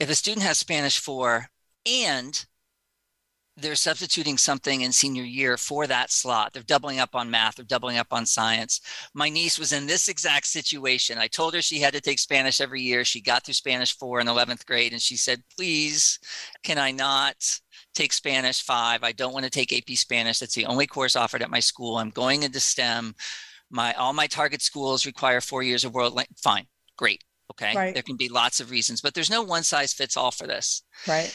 [0.00, 1.50] If a student has Spanish four
[1.86, 2.44] and
[3.60, 6.52] they're substituting something in senior year for that slot.
[6.52, 8.80] They're doubling up on math, they're doubling up on science.
[9.14, 11.18] My niece was in this exact situation.
[11.18, 13.04] I told her she had to take Spanish every year.
[13.04, 16.18] She got through Spanish 4 in 11th grade and she said, "Please,
[16.62, 17.36] can I not
[17.94, 19.02] take Spanish 5?
[19.02, 20.38] I don't want to take AP Spanish.
[20.38, 21.96] That's the only course offered at my school.
[21.96, 23.14] I'm going into STEM.
[23.70, 26.66] My all my target schools require 4 years of world fine.
[26.96, 27.24] Great.
[27.50, 27.74] Okay?
[27.74, 27.94] Right.
[27.94, 30.82] There can be lots of reasons, but there's no one size fits all for this
[31.06, 31.34] Right.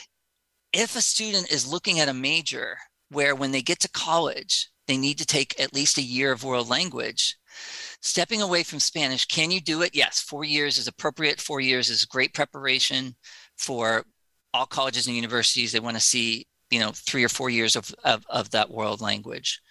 [0.74, 2.78] If a student is looking at a major
[3.10, 6.44] where when they get to college, they need to take at least a year of
[6.44, 7.38] world language,
[8.02, 9.96] stepping away from Spanish, can you do it?
[9.96, 11.40] Yes, four years is appropriate.
[11.40, 13.16] Four years is great preparation
[13.58, 14.04] for
[14.54, 15.72] all colleges and universities.
[15.72, 19.00] They want to see, you know, three or four years of, of, of that world
[19.00, 19.62] language.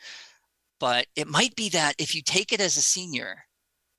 [0.80, 3.44] But it might be that if you take it as a senior,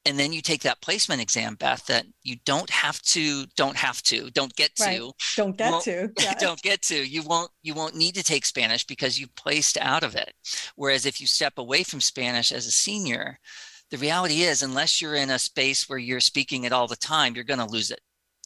[0.05, 4.01] and then you take that placement exam, Beth, that you don't have to, don't have
[4.03, 4.99] to, don't get Right.
[4.99, 6.11] to, Don't get to.
[6.19, 6.33] Yeah.
[6.39, 10.03] don't get to you won't you won't need to take spanish because you placed out
[10.03, 10.33] of it
[10.75, 13.37] whereas if you step away from spanish as a senior
[13.89, 17.33] the reality is unless you're in a space where you're speaking it all the time
[17.35, 17.99] you're going to lose it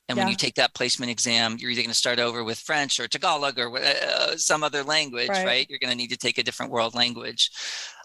[0.10, 3.00] and when you take that placement exam you're either going to start over with french
[3.00, 5.46] or tagalog or uh, some other language Right.
[5.46, 7.52] right, you're going to need to take a different world language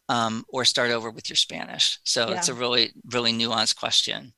[0.09, 4.33] um, or start over with your spanish so it's a really really nuanced question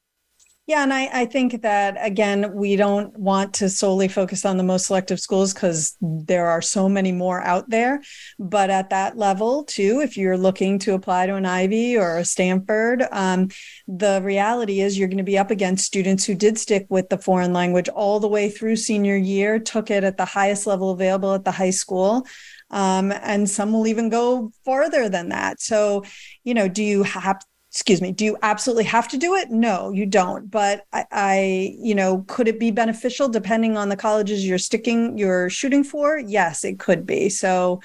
[0.66, 4.62] Yeah, and I, I think that again, we don't want to solely focus on the
[4.62, 8.00] most selective schools because there are so many more out there.
[8.38, 12.24] But at that level, too, if you're looking to apply to an Ivy or a
[12.24, 13.48] Stanford, um,
[13.86, 17.18] the reality is you're going to be up against students who did stick with the
[17.18, 21.34] foreign language all the way through senior year, took it at the highest level available
[21.34, 22.26] at the high school.
[22.74, 25.60] Um, and some will even go farther than that.
[25.60, 26.02] So,
[26.42, 29.50] you know, do you have excuse me do you absolutely have to do it?
[29.50, 30.50] No you don't.
[30.50, 35.16] But I, I, you know could it be beneficial depending on the colleges you're sticking
[35.16, 36.18] you're shooting for?
[36.18, 37.28] Yes it could be.
[37.28, 37.80] So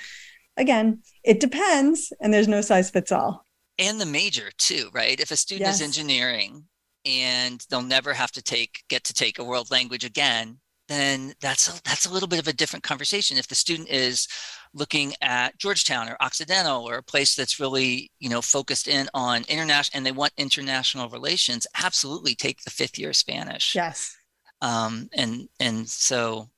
[0.58, 3.46] again it depends and there's no size fits all.
[3.78, 5.20] And the major too right?
[5.20, 5.78] If a student yes.
[5.78, 6.66] is engineering
[7.06, 11.70] and they'll never have to take get to take a world language again then that's
[11.70, 14.28] a, that's a little bit of a different conversation if the student is
[14.74, 19.44] looking at Georgetown or Occidental or a place that's really, you know, focused in on
[19.48, 23.76] international and they want international relations, absolutely take the fifth year Spanish.
[23.76, 24.18] Yes.
[24.62, 26.50] Um, and and so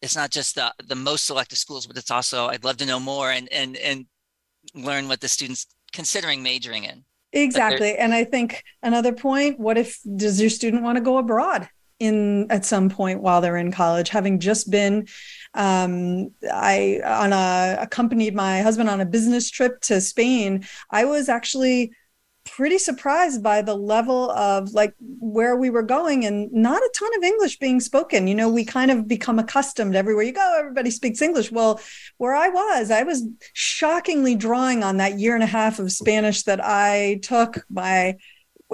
[0.00, 3.00] it's not just the the most selective schools, but it's also I'd love to know
[3.00, 4.06] more and and and
[4.74, 7.04] learn what the students considering majoring in.
[7.32, 7.96] Exactly.
[7.96, 11.68] And I think another point, what if does your student want to go abroad?
[12.02, 14.08] In at some point while they're in college.
[14.08, 15.06] Having just been
[15.54, 21.28] um, i on a accompanied my husband on a business trip to spain i was
[21.28, 21.92] actually
[22.44, 27.10] pretty surprised by the level of like where we were going and not a ton
[27.16, 28.26] of english being spoken.
[28.26, 31.52] You know we kind of become accustomed everywhere you go everybody speaks english.
[31.52, 31.80] Well
[32.18, 36.42] where i was i was shockingly drawing on that year and a half of spanish
[36.44, 38.16] that i took by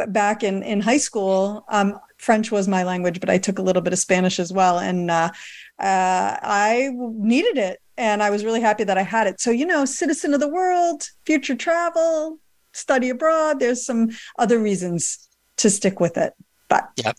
[0.07, 1.65] back in in high school.
[1.69, 4.79] Um, French was my language, but I took a little bit of Spanish as well.
[4.79, 5.31] And uh,
[5.79, 7.81] uh, I needed it.
[7.97, 9.41] And I was really happy that I had it.
[9.41, 12.39] So, you know, citizen of the world, future travel,
[12.73, 15.29] study abroad, there's some other reasons
[15.59, 16.35] to stick with it.
[16.69, 17.17] But yep.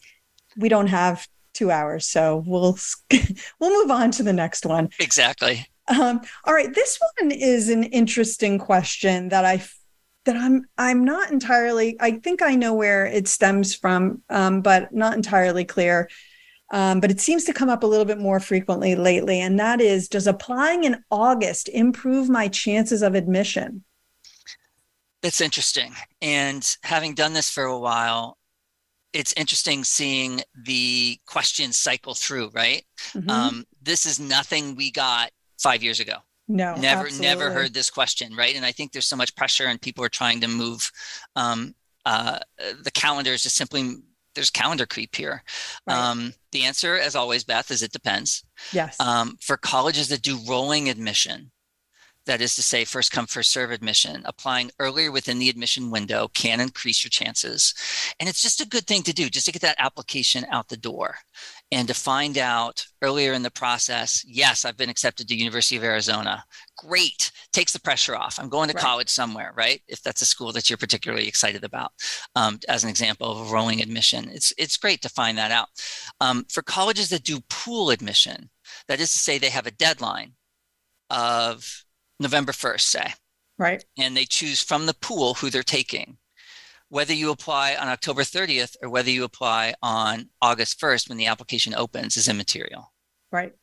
[0.57, 2.05] we don't have two hours.
[2.05, 2.77] So we'll
[3.59, 4.89] we'll move on to the next one.
[4.99, 5.67] Exactly.
[5.87, 6.73] Um, all right.
[6.73, 9.63] This one is an interesting question that I
[10.25, 11.97] that I'm I'm not entirely.
[11.99, 16.09] I think I know where it stems from, um, but not entirely clear.
[16.71, 19.81] Um, but it seems to come up a little bit more frequently lately, and that
[19.81, 23.83] is: Does applying in August improve my chances of admission?
[25.21, 25.93] That's interesting.
[26.21, 28.37] And having done this for a while,
[29.13, 32.51] it's interesting seeing the questions cycle through.
[32.53, 32.83] Right?
[33.13, 33.29] Mm-hmm.
[33.29, 36.17] Um, this is nothing we got five years ago.
[36.51, 37.27] No, never, absolutely.
[37.27, 38.55] never heard this question, right?
[38.55, 40.91] And I think there's so much pressure, and people are trying to move.
[41.35, 42.39] Um, uh,
[42.81, 43.97] the calendar is just simply
[44.33, 45.43] there's calendar creep here.
[45.85, 45.95] Right.
[45.95, 48.43] Um, the answer, as always, Beth, is it depends.
[48.73, 48.99] Yes.
[48.99, 51.51] Um, for colleges that do rolling admission,
[52.25, 56.29] that is to say, first come, first serve admission, applying earlier within the admission window
[56.33, 57.73] can increase your chances.
[58.19, 60.77] And it's just a good thing to do, just to get that application out the
[60.77, 61.15] door
[61.71, 65.83] and to find out earlier in the process, yes, I've been accepted to University of
[65.83, 66.43] Arizona.
[66.77, 68.39] Great, takes the pressure off.
[68.39, 68.83] I'm going to right.
[68.83, 69.81] college somewhere, right?
[69.87, 71.91] If that's a school that you're particularly excited about,
[72.35, 75.67] um, as an example of a rolling admission, it's it's great to find that out.
[76.19, 78.49] Um, for colleges that do pool admission,
[78.87, 80.33] that is to say, they have a deadline
[81.09, 81.83] of
[82.19, 83.13] November 1st, say.
[83.57, 83.83] Right.
[83.97, 86.17] And they choose from the pool who they're taking.
[86.89, 91.27] Whether you apply on October 30th or whether you apply on August 1st when the
[91.27, 92.91] application opens is immaterial.
[93.31, 93.53] Right.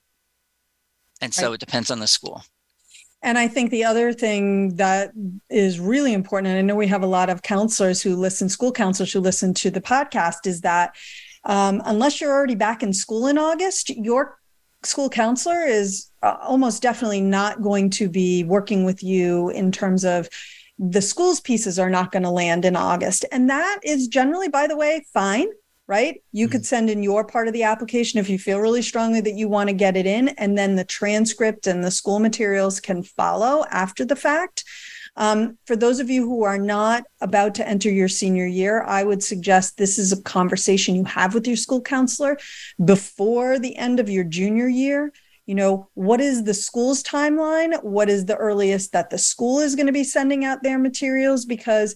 [1.20, 1.54] And so right.
[1.54, 2.42] it depends on the school.
[3.22, 5.12] And I think the other thing that
[5.50, 8.70] is really important, and I know we have a lot of counselors who listen, school
[8.70, 10.94] counselors who listen to the podcast, is that
[11.44, 14.38] um, unless you're already back in school in August, your
[14.84, 20.04] school counselor is uh, almost definitely not going to be working with you in terms
[20.04, 20.28] of
[20.78, 23.24] the school's pieces are not going to land in August.
[23.32, 25.48] And that is generally, by the way, fine,
[25.86, 26.22] right?
[26.32, 26.52] You mm-hmm.
[26.52, 29.48] could send in your part of the application if you feel really strongly that you
[29.48, 33.64] want to get it in, and then the transcript and the school materials can follow
[33.70, 34.64] after the fact.
[35.18, 39.02] Um, for those of you who are not about to enter your senior year, I
[39.02, 42.36] would suggest this is a conversation you have with your school counselor
[42.84, 45.12] before the end of your junior year.
[45.46, 47.82] You know, what is the school's timeline?
[47.82, 51.44] What is the earliest that the school is going to be sending out their materials?
[51.44, 51.94] Because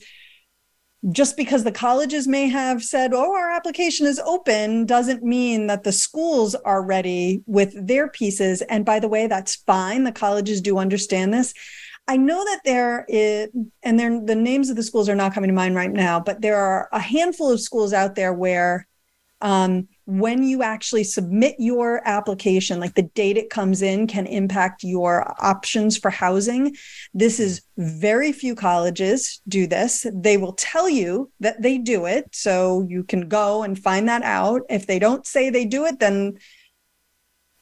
[1.11, 5.83] just because the colleges may have said, oh, our application is open, doesn't mean that
[5.83, 8.61] the schools are ready with their pieces.
[8.63, 10.05] And by the way, that's fine.
[10.05, 11.55] The colleges do understand this.
[12.07, 13.49] I know that there is,
[13.83, 16.57] and the names of the schools are not coming to mind right now, but there
[16.57, 18.87] are a handful of schools out there where
[19.41, 24.83] um, when you actually submit your application, like the date it comes in can impact
[24.83, 26.75] your options for housing.
[27.15, 30.05] This is very few colleges do this.
[30.13, 32.29] They will tell you that they do it.
[32.33, 34.63] So you can go and find that out.
[34.69, 36.39] If they don't say they do it, then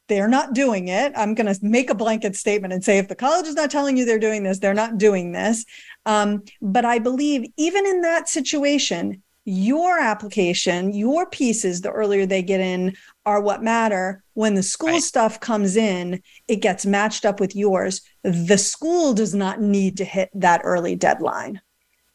[0.08, 1.12] they're not doing it.
[1.14, 3.98] I'm going to make a blanket statement and say if the college is not telling
[3.98, 5.66] you they're doing this, they're not doing this.
[6.06, 12.42] Um, but I believe even in that situation, your application, your pieces, the earlier they
[12.42, 12.94] get in,
[13.24, 14.22] are what matter.
[14.34, 15.02] When the school right.
[15.02, 18.02] stuff comes in, it gets matched up with yours.
[18.22, 21.62] The school does not need to hit that early deadline.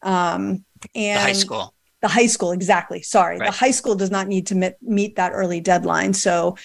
[0.02, 0.64] Um,
[0.94, 1.74] and the high school.
[2.02, 3.02] The high school, exactly.
[3.02, 3.38] Sorry.
[3.38, 3.46] Right.
[3.46, 6.14] The high school does not need to meet, meet that early deadline.
[6.14, 6.56] So,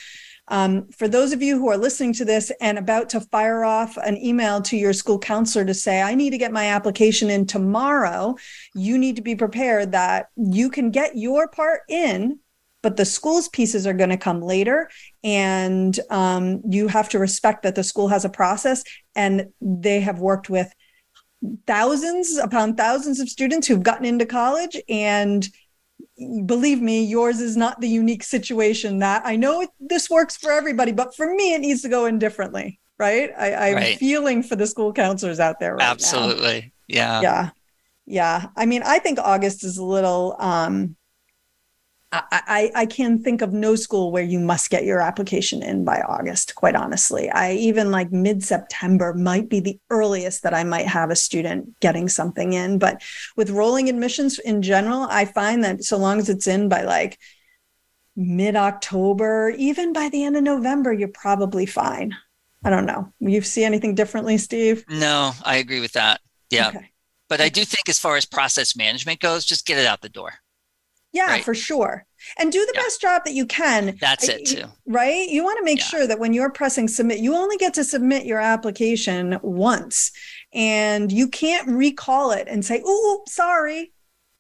[0.49, 3.97] um, for those of you who are listening to this and about to fire off
[3.97, 7.45] an email to your school counselor to say, I need to get my application in
[7.45, 8.35] tomorrow,
[8.75, 12.39] you need to be prepared that you can get your part in,
[12.81, 14.89] but the school's pieces are going to come later.
[15.23, 18.83] And um, you have to respect that the school has a process
[19.15, 20.73] and they have worked with
[21.67, 25.47] thousands upon thousands of students who've gotten into college and
[26.45, 30.51] believe me, yours is not the unique situation that I know it, this works for
[30.51, 32.79] everybody, but for me, it needs to go in differently.
[32.97, 33.31] Right.
[33.37, 33.97] I, am right.
[33.97, 35.75] feeling for the school counselors out there.
[35.75, 36.73] Right Absolutely.
[36.89, 37.21] Now.
[37.21, 37.21] Yeah.
[37.21, 37.49] Yeah.
[38.05, 38.45] Yeah.
[38.57, 40.97] I mean, I think August is a little, um,
[42.11, 46.01] I, I, can think of no school where you must get your application in by
[46.01, 47.29] August, quite honestly.
[47.29, 51.79] I even like mid September might be the earliest that I might have a student
[51.81, 52.79] getting something in.
[52.79, 53.03] But
[53.35, 57.19] with rolling admissions in general, I find that so long as it's in by like
[58.15, 62.15] mid October, even by the end of November, you're probably fine.
[62.63, 63.13] I don't know.
[63.19, 64.83] You see anything differently, Steve?
[64.89, 66.21] No, I agree with that.
[66.49, 66.69] Yeah.
[66.69, 66.89] Okay.
[67.27, 70.09] But I do think, as far as process management goes, just get it out the
[70.09, 70.33] door.
[71.11, 71.43] Yeah, right.
[71.43, 72.05] for sure.
[72.37, 72.81] And do the yeah.
[72.81, 73.97] best job that you can.
[73.99, 74.65] That's it too.
[74.85, 75.27] Right?
[75.27, 75.85] You want to make yeah.
[75.85, 80.11] sure that when you're pressing submit, you only get to submit your application once
[80.53, 83.91] and you can't recall it and say, "Oh, sorry.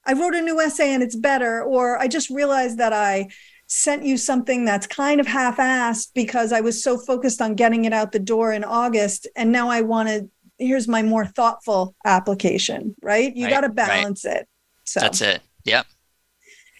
[0.05, 3.29] I wrote a new essay and it's better," or I just realized that I
[3.67, 7.93] sent you something that's kind of half-assed because I was so focused on getting it
[7.93, 10.27] out the door in August and now I want to
[10.59, 13.35] here's my more thoughtful application, right?
[13.35, 14.37] You right, got to balance right.
[14.37, 14.47] it.
[14.83, 15.41] So That's it.
[15.63, 15.85] Yep.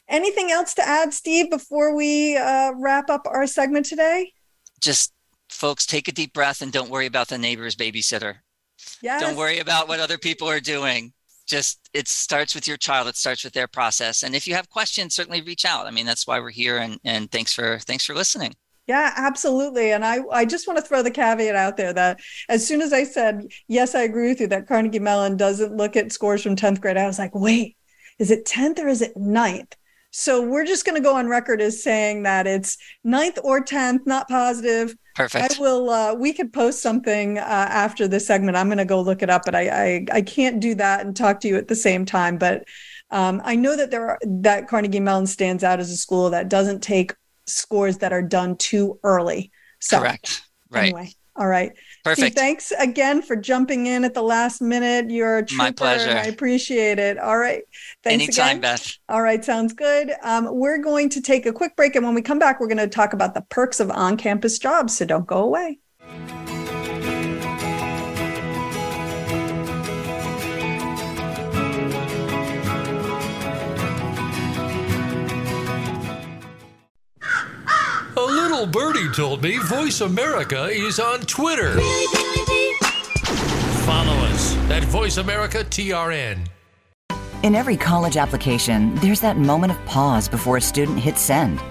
[0.10, 4.34] Anything else to add, Steve, before we uh, wrap up our segment today?
[4.82, 5.14] Just
[5.50, 8.38] folks, take a deep breath and don't worry about the neighbor's babysitter.
[9.02, 9.22] Yes.
[9.22, 11.14] Don't worry about what other people are doing.
[11.48, 13.08] Just it starts with your child.
[13.08, 14.24] It starts with their process.
[14.24, 15.88] And if you have questions, certainly reach out.
[15.88, 16.78] I mean, that's why we're here.
[16.78, 18.56] And and thanks for thanks for listening.
[18.88, 19.92] Yeah, absolutely.
[19.92, 22.92] And I, I just want to throw the caveat out there that as soon as
[22.92, 26.56] I said, yes, I agree with you that Carnegie Mellon doesn't look at scores from
[26.56, 27.78] 10th grade, I was like, wait,
[28.18, 29.74] is it 10th or is it 9th?
[30.12, 34.06] So we're just going to go on record as saying that it's ninth or 10th,
[34.06, 34.96] not positive.
[35.16, 35.58] Perfect.
[35.58, 38.58] I will, uh, we could post something uh, after this segment.
[38.58, 41.16] I'm going to go look it up, but I, I, I, can't do that and
[41.16, 42.38] talk to you at the same time.
[42.38, 42.64] But
[43.12, 46.50] um, I know that there are, that Carnegie Mellon stands out as a school that
[46.50, 47.14] doesn't take
[47.46, 49.52] scores that are done too early.
[49.80, 50.44] So, Correct.
[50.70, 50.86] Right.
[50.86, 51.74] Anyway, all right.
[52.10, 52.32] Perfect.
[52.32, 55.12] Steve, thanks again for jumping in at the last minute.
[55.12, 55.64] You're a trooper.
[55.64, 56.10] My pleasure.
[56.10, 57.18] I appreciate it.
[57.20, 57.62] All right.
[58.04, 58.62] Thanks Anytime, again.
[58.62, 58.98] Beth.
[59.10, 59.46] All right.
[59.46, 60.14] Sounds good.
[60.24, 61.96] Um, we're going to take a quick break.
[61.96, 64.58] And when we come back, we're going to talk about the perks of on campus
[64.58, 64.98] jobs.
[64.98, 65.80] So don't go away.
[78.20, 81.80] A little birdie told me Voice America is on Twitter.
[83.86, 86.46] Follow us at Voice America TRN.
[87.44, 91.62] In every college application, there's that moment of pause before a student hits send.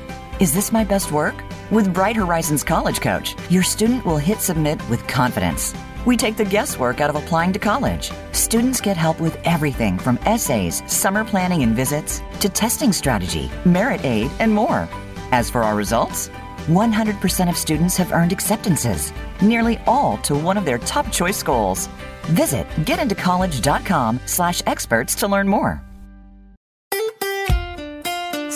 [0.41, 1.35] Is this my best work?
[1.71, 5.75] With Bright Horizons College Coach, your student will hit submit with confidence.
[6.07, 8.11] We take the guesswork out of applying to college.
[8.33, 14.03] Students get help with everything from essays, summer planning and visits, to testing strategy, merit
[14.03, 14.89] aid, and more.
[15.33, 16.29] As for our results,
[16.67, 21.89] 100% of students have earned acceptances, nearly all to one of their top choice schools.
[22.25, 25.83] Visit getintocollege.com slash experts to learn more.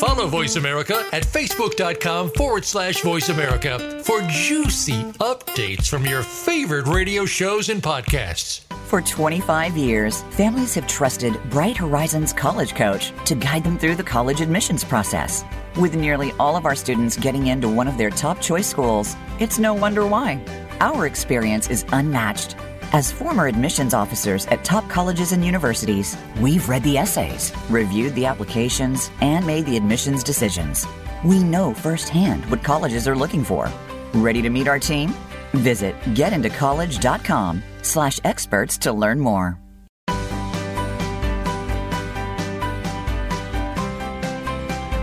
[0.02, 6.88] Follow Voice America at facebook.com forward slash voice America for juicy updates from your favorite
[6.88, 8.62] radio shows and podcasts.
[8.88, 14.02] For 25 years, families have trusted Bright Horizons College Coach to guide them through the
[14.02, 15.44] college admissions process.
[15.76, 19.58] With nearly all of our students getting into one of their top choice schools, it's
[19.58, 20.38] no wonder why.
[20.80, 22.56] Our experience is unmatched
[22.92, 28.26] As former admissions officers at top colleges and universities, we've read the essays, reviewed the
[28.26, 30.86] applications, and made the admissions decisions.
[31.24, 33.70] We know firsthand what colleges are looking for.
[34.12, 35.14] Ready to meet our team?
[35.54, 39.58] Visit getintocollege.com slash experts to learn more.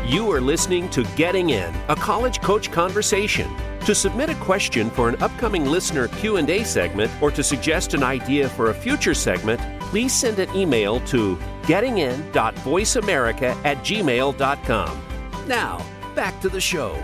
[0.10, 3.48] You are listening to Getting In, a college coach conversation.
[3.86, 8.50] To submit a question for an upcoming listener Q&A segment or to suggest an idea
[8.50, 15.04] for a future segment, please send an email to gettingin.voiceamerica at gmail.com.
[15.48, 15.86] Now,
[16.16, 16.98] back to the show.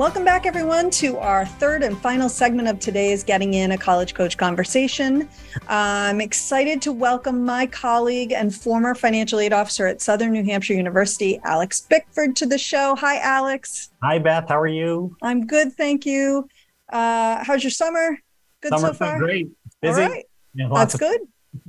[0.00, 4.14] Welcome back, everyone, to our third and final segment of today's Getting In a College
[4.14, 5.28] Coach Conversation.
[5.68, 10.72] I'm excited to welcome my colleague and former financial aid officer at Southern New Hampshire
[10.72, 12.96] University, Alex Bickford, to the show.
[12.96, 13.90] Hi, Alex.
[14.02, 14.48] Hi, Beth.
[14.48, 15.18] How are you?
[15.20, 16.48] I'm good, thank you.
[16.88, 18.18] Uh, how's your summer?
[18.62, 19.18] Good Summer's so far?
[19.18, 19.50] great.
[19.82, 20.00] Busy.
[20.00, 20.24] All right.
[20.54, 21.20] Yeah, That's of- good.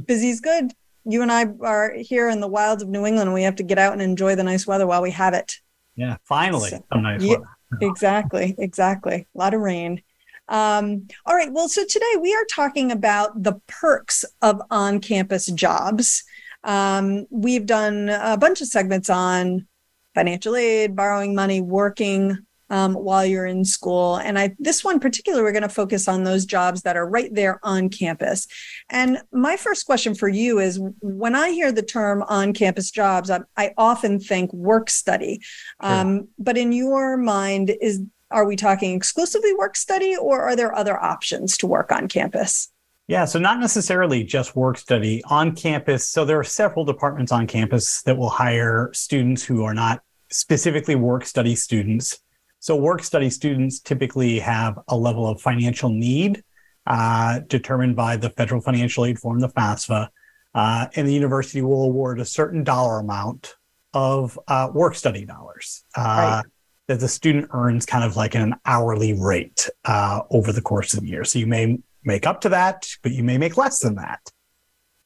[0.05, 0.71] Busy's good.
[1.03, 3.63] You and I are here in the wilds of New England, and we have to
[3.63, 5.57] get out and enjoy the nice weather while we have it.
[5.97, 7.49] Yeah, finally, so, some nice yeah, weather
[7.79, 9.27] exactly, exactly.
[9.33, 10.01] A lot of rain.
[10.47, 11.51] Um, all right.
[11.51, 16.23] Well, so today we are talking about the perks of on campus jobs.
[16.63, 19.67] Um, we've done a bunch of segments on
[20.13, 22.37] financial aid, borrowing money, working
[22.71, 24.15] um, while you're in school.
[24.15, 27.31] And I this one particular, we're going to focus on those jobs that are right
[27.33, 28.47] there on campus.
[28.89, 33.29] And my first question for you is when I hear the term on campus jobs,
[33.29, 35.41] I, I often think work study.
[35.81, 38.01] Um, But in your mind, is
[38.31, 42.71] are we talking exclusively work study or are there other options to work on campus?
[43.07, 46.07] Yeah, so not necessarily just work study on campus.
[46.07, 50.95] So there are several departments on campus that will hire students who are not specifically
[50.95, 52.19] work study students
[52.61, 56.43] so work study students typically have a level of financial need
[56.85, 60.07] uh, determined by the federal financial aid form, the FAFSA,
[60.53, 63.55] uh, and the university will award a certain dollar amount
[63.95, 66.43] of uh, work study dollars uh, right.
[66.85, 71.01] that the student earns kind of like an hourly rate uh, over the course of
[71.01, 71.23] the year.
[71.23, 74.31] So you may make up to that, but you may make less than that.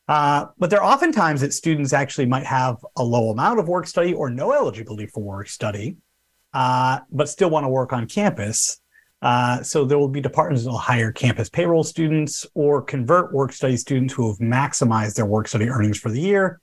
[0.10, 3.70] Uh, but there are often times that students actually might have a low amount of
[3.70, 5.96] work study or no eligibility for work study
[6.56, 8.80] uh, but still want to work on campus.
[9.22, 13.52] Uh, so there will be departments that will hire campus payroll students or convert work
[13.52, 16.62] study students who have maximized their work study earnings for the year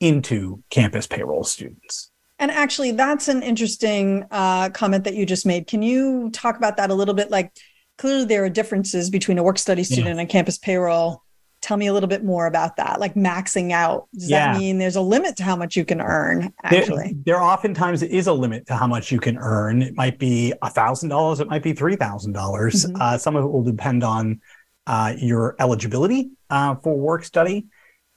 [0.00, 2.10] into campus payroll students.
[2.38, 5.66] And actually, that's an interesting uh, comment that you just made.
[5.66, 7.30] Can you talk about that a little bit?
[7.30, 7.52] Like,
[7.96, 10.20] clearly, there are differences between a work study student yeah.
[10.20, 11.22] and campus payroll
[11.60, 14.08] tell me a little bit more about that like maxing out.
[14.14, 14.52] Does yeah.
[14.52, 17.12] that mean there's a limit to how much you can earn actually?
[17.24, 19.82] there, there oftentimes is a limit to how much you can earn.
[19.82, 22.42] It might be a thousand dollars it might be three thousand mm-hmm.
[22.42, 24.40] dollars uh, some of it will depend on
[24.86, 27.66] uh, your eligibility uh, for work study.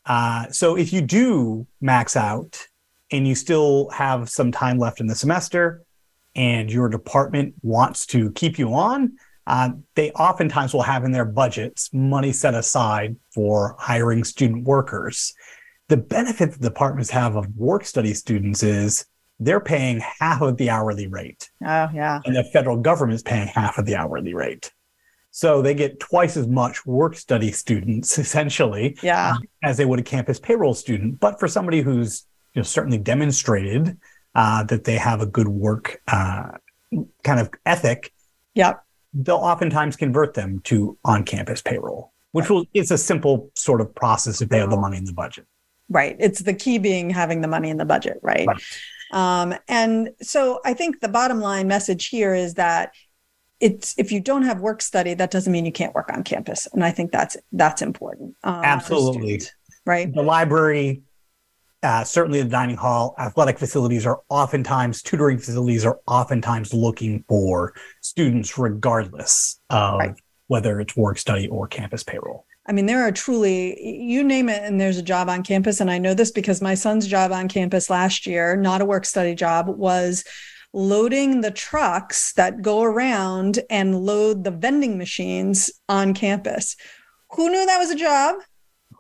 [0.06, 2.68] Uh, so if you do max out
[3.12, 5.84] and you still have some time left in the semester
[6.36, 9.14] and your department wants to keep you on
[9.46, 15.34] uh, they oftentimes will have in their budgets money set aside for hiring student workers.
[15.90, 19.06] The benefit the departments have of work study students is
[19.40, 21.50] they're paying half of the hourly rate.
[21.62, 22.22] Oh, yeah.
[22.26, 24.72] And the federal government is paying half of the hourly rate.
[25.32, 29.34] So they get twice as much work study students essentially yeah.
[29.36, 31.20] Uh, as they would a campus payroll student.
[31.20, 33.98] But for somebody who's you know, certainly demonstrated
[34.36, 36.52] uh, that they have a good work uh,
[37.24, 38.14] kind of ethic,
[38.54, 38.83] yep
[39.14, 44.42] they'll oftentimes convert them to on-campus payroll, which will it's a simple sort of process
[44.42, 45.46] if they have the money in the budget.
[45.90, 46.16] Right.
[46.20, 48.48] It's the key being having the money in the budget, right?
[48.48, 48.64] right.
[49.12, 52.94] Um, and so I think the bottom line message here is that
[53.60, 56.68] it's if you don't have work study, that doesn't mean you can't work on campus,
[56.74, 58.36] and I think that's that's important.
[58.44, 59.42] Um, Absolutely.
[59.86, 60.14] Right.
[60.14, 61.04] The library
[61.84, 67.74] uh, certainly the dining hall, athletic facilities are oftentimes, tutoring facilities are oftentimes looking for
[68.02, 70.16] students regardless of right.
[70.48, 72.46] whether it's work study or campus payroll.
[72.66, 75.82] I mean, there are truly, you name it, and there's a job on campus.
[75.82, 79.06] And I know this because my son's job on campus last year, not a work
[79.06, 80.24] study job, was
[80.72, 86.78] loading the trucks that go around and load the vending machines on campus.
[87.32, 88.36] Who knew that was a job?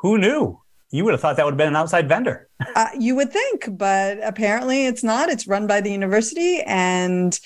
[0.02, 0.60] Who knew?
[0.94, 2.48] You would have thought that would have been an outside vendor.
[2.76, 5.28] uh, you would think, but apparently it's not.
[5.28, 7.38] It's run by the university, and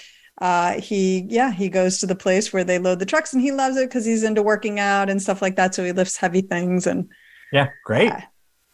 [0.41, 3.53] uh, he, yeah, he goes to the place where they load the trucks, and he
[3.53, 5.73] loves it because he's into working out and stuff like that.
[5.73, 7.09] So he lifts heavy things, and
[7.53, 8.11] yeah, great.
[8.11, 8.19] Uh,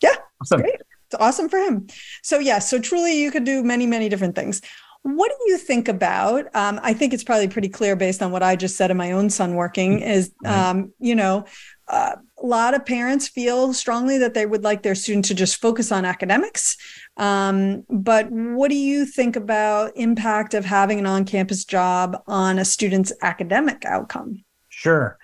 [0.02, 0.62] yeah, awesome.
[0.62, 0.82] Great.
[1.06, 1.86] It's awesome for him.
[2.24, 4.60] So yeah, so truly, you could do many, many different things.
[5.04, 6.46] what do you think about?
[6.56, 9.12] Um, I think it's probably pretty clear based on what I just said of my
[9.12, 11.46] own son working is, um, you know,
[11.90, 15.62] uh, a lot of parents feel strongly that they would like their student to just
[15.62, 16.76] focus on academics.
[17.16, 22.66] Um, but what do you think about impact of having an on-campus job on a
[22.66, 24.44] student's academic outcome?
[24.68, 25.18] Sure.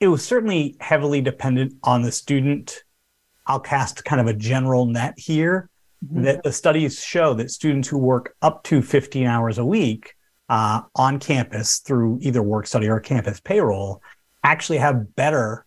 [0.00, 2.84] It was certainly heavily dependent on the student.
[3.46, 5.70] I'll cast kind of a general net here
[6.04, 6.24] mm-hmm.
[6.24, 10.14] that the studies show that students who work up to 15 hours a week
[10.50, 14.02] uh, on campus through either work study or campus payroll
[14.44, 15.64] actually have better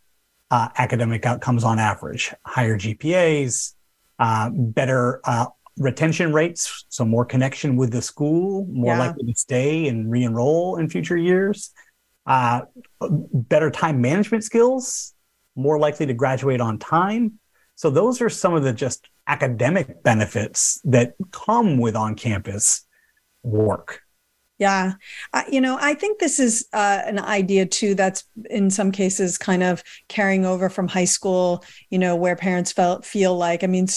[0.51, 3.73] uh, academic outcomes on average, higher GPAs,
[4.19, 5.47] uh, better uh,
[5.77, 8.99] retention rates, so more connection with the school, more yeah.
[8.99, 11.71] likely to stay and re-enroll in future years,
[12.27, 12.61] uh,
[12.99, 15.13] better time management skills,
[15.55, 17.39] more likely to graduate on time.
[17.75, 22.85] So those are some of the just academic benefits that come with on-campus
[23.41, 24.01] work.
[24.61, 24.93] Yeah.
[25.33, 29.35] Uh, you know, I think this is uh, an idea too that's in some cases
[29.39, 33.67] kind of carrying over from high school, you know, where parents felt feel like, I
[33.67, 33.87] mean,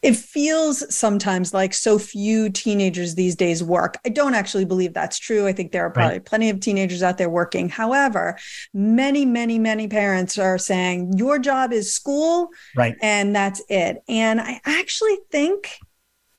[0.00, 3.98] it feels sometimes like so few teenagers these days work.
[4.06, 5.48] I don't actually believe that's true.
[5.48, 6.24] I think there are probably right.
[6.24, 7.68] plenty of teenagers out there working.
[7.68, 8.38] However,
[8.72, 12.50] many, many, many parents are saying your job is school.
[12.76, 12.94] Right.
[13.02, 14.04] And that's it.
[14.08, 15.80] And I actually think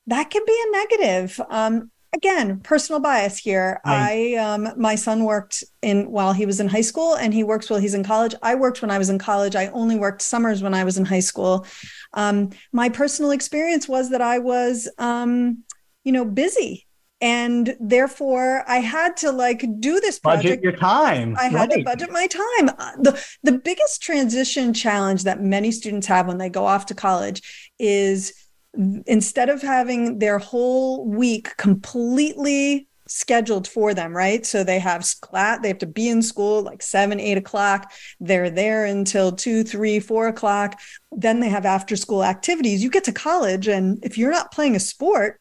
[0.06, 1.40] that can be a negative.
[1.50, 3.80] Um, again personal bias here.
[3.84, 7.42] I, I um, my son worked in while he was in high school and he
[7.42, 8.34] works while he's in college.
[8.42, 9.56] I worked when i was in college.
[9.56, 11.66] I only worked summers when i was in high school.
[12.12, 15.64] Um, my personal experience was that i was um,
[16.04, 16.86] you know busy
[17.20, 20.44] and therefore i had to like do this project.
[20.44, 21.36] budget your time.
[21.38, 21.78] I had right.
[21.78, 22.68] to budget my time.
[22.78, 26.94] Uh, the the biggest transition challenge that many students have when they go off to
[26.94, 28.41] college is
[28.74, 34.46] instead of having their whole week completely scheduled for them, right?
[34.46, 37.92] So they have class, they have to be in school like seven, eight o'clock.
[38.20, 40.80] They're there until two, three, four o'clock.
[41.10, 42.82] Then they have after school activities.
[42.82, 45.40] You get to college, and if you're not playing a sport,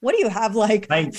[0.00, 1.16] what do you have like right.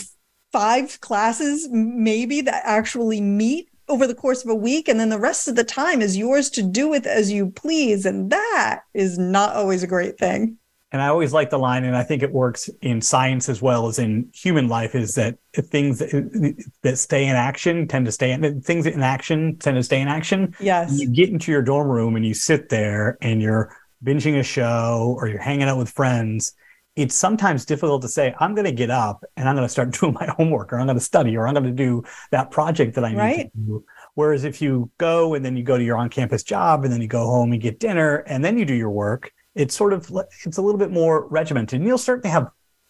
[0.52, 5.20] five classes maybe that actually meet over the course of a week and then the
[5.20, 9.20] rest of the time is yours to do with as you please and that is
[9.20, 10.58] not always a great thing.
[10.92, 13.88] And i always like the line and i think it works in science as well
[13.88, 18.32] as in human life is that things that, that stay in action tend to stay
[18.32, 20.56] in things in action tend to stay in action.
[20.60, 21.00] Yes.
[21.00, 25.16] You get into your dorm room and you sit there and you're binging a show
[25.20, 26.54] or you're hanging out with friends
[26.96, 29.92] it's sometimes difficult to say, I'm going to get up and I'm going to start
[30.00, 32.96] doing my homework or I'm going to study or I'm going to do that project
[32.96, 33.52] that I need right.
[33.52, 33.86] to do.
[34.16, 37.02] Whereas if you go and then you go to your on campus job and then
[37.02, 40.12] you go home and get dinner and then you do your work, it's sort of,
[40.46, 42.50] it's a little bit more regimented and you'll certainly have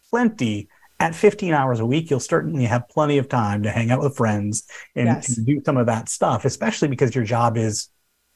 [0.09, 0.67] plenty
[0.99, 2.09] at 15 hours a week.
[2.09, 4.63] You'll certainly have plenty of time to hang out with friends
[4.95, 5.37] and, yes.
[5.37, 7.89] and do some of that stuff, especially because your job is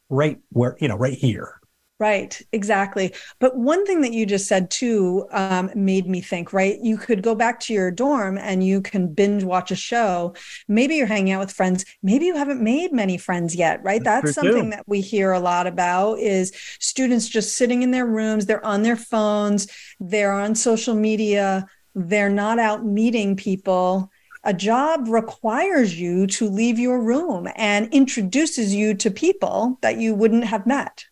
[0.09, 1.56] right where, you know, right here.
[1.99, 3.15] Right, exactly.
[3.39, 6.77] But one thing that you just said too um, made me think, right?
[6.79, 10.35] You could go back to your dorm and you can binge watch a show.
[10.67, 11.85] Maybe you're hanging out with friends.
[12.03, 14.03] Maybe you haven't made many friends yet, right?
[14.03, 14.69] That's, That's something too.
[14.71, 18.83] that we hear a lot about is students just sitting in their rooms, they're on
[18.83, 19.67] their phones,
[19.99, 24.11] they're on social media, they're not out meeting people
[24.43, 30.15] a job requires you to leave your room and introduces you to people that you
[30.15, 31.03] wouldn't have met.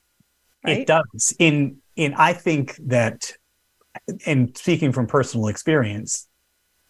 [0.65, 0.79] Right?
[0.79, 1.33] It does.
[1.39, 3.31] In in I think that
[4.25, 6.27] and speaking from personal experience,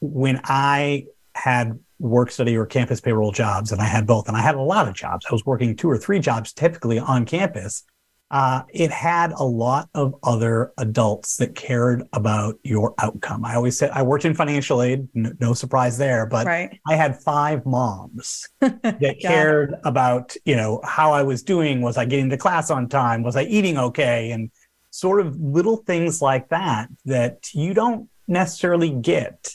[0.02, 1.06] when I
[1.36, 4.62] had work study or campus payroll jobs, and I had both, and I had a
[4.62, 5.26] lot of jobs.
[5.30, 7.84] I was working two or three jobs typically on campus
[8.32, 13.46] uh, it had a lot of other adults that cared about your outcome.
[13.46, 16.80] I always said I worked in financial aid, no, no surprise there, but right.
[16.88, 19.80] I had five moms that cared it.
[19.84, 21.82] about, you know, how I was doing.
[21.82, 23.22] Was I getting to class on time?
[23.22, 24.32] Was I eating okay?
[24.32, 24.50] And
[24.90, 29.52] sort of little things like that that you don't necessarily get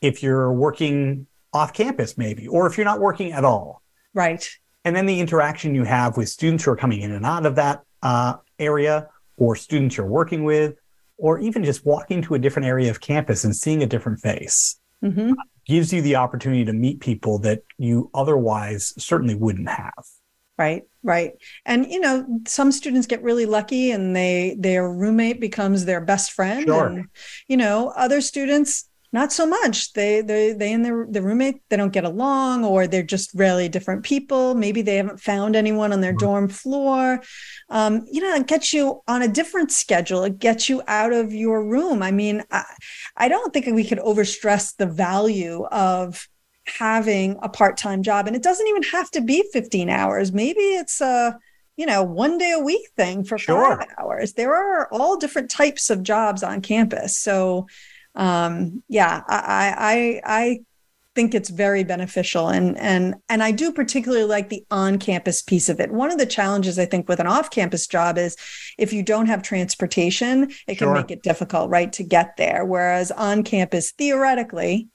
[0.00, 3.82] if you're working off campus, maybe, or if you're not working at all.
[4.14, 4.48] Right.
[4.84, 7.56] And then the interaction you have with students who are coming in and out of
[7.56, 10.76] that uh, area or students you're working with,
[11.18, 14.78] or even just walking to a different area of campus and seeing a different face
[15.02, 15.32] mm-hmm.
[15.66, 20.04] gives you the opportunity to meet people that you otherwise certainly wouldn't have.
[20.58, 21.32] Right, right.
[21.66, 26.32] And you know, some students get really lucky and they their roommate becomes their best
[26.32, 26.66] friend.
[26.66, 26.86] Sure.
[26.86, 27.08] And
[27.46, 29.94] you know, other students not so much.
[29.94, 33.66] They they they and their the roommate they don't get along, or they're just really
[33.66, 34.54] different people.
[34.54, 36.26] Maybe they haven't found anyone on their mm-hmm.
[36.26, 37.22] dorm floor.
[37.70, 40.22] Um, you know, it gets you on a different schedule.
[40.24, 42.02] It gets you out of your room.
[42.02, 42.64] I mean, I,
[43.16, 46.28] I don't think we could overstress the value of
[46.66, 51.00] having a part-time job and it doesn't even have to be 15 hours maybe it's
[51.00, 51.38] a
[51.76, 53.76] you know one day a week thing for sure.
[53.76, 57.68] five hours there are all different types of jobs on campus so
[58.16, 60.60] um, yeah I, I i
[61.14, 65.80] think it's very beneficial and and and i do particularly like the on-campus piece of
[65.80, 68.36] it one of the challenges i think with an off-campus job is
[68.76, 70.88] if you don't have transportation it sure.
[70.88, 74.88] can make it difficult right to get there whereas on campus theoretically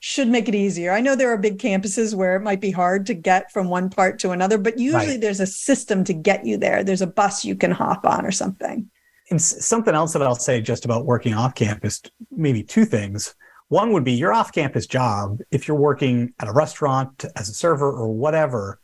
[0.00, 0.92] should make it easier.
[0.92, 3.90] I know there are big campuses where it might be hard to get from one
[3.90, 5.20] part to another, but usually right.
[5.20, 6.82] there's a system to get you there.
[6.82, 8.90] There's a bus you can hop on or something.
[9.30, 13.34] And something else that I'll say just about working off campus, maybe two things.
[13.68, 15.38] One would be your off campus job.
[15.52, 18.80] If you're working at a restaurant as a server or whatever,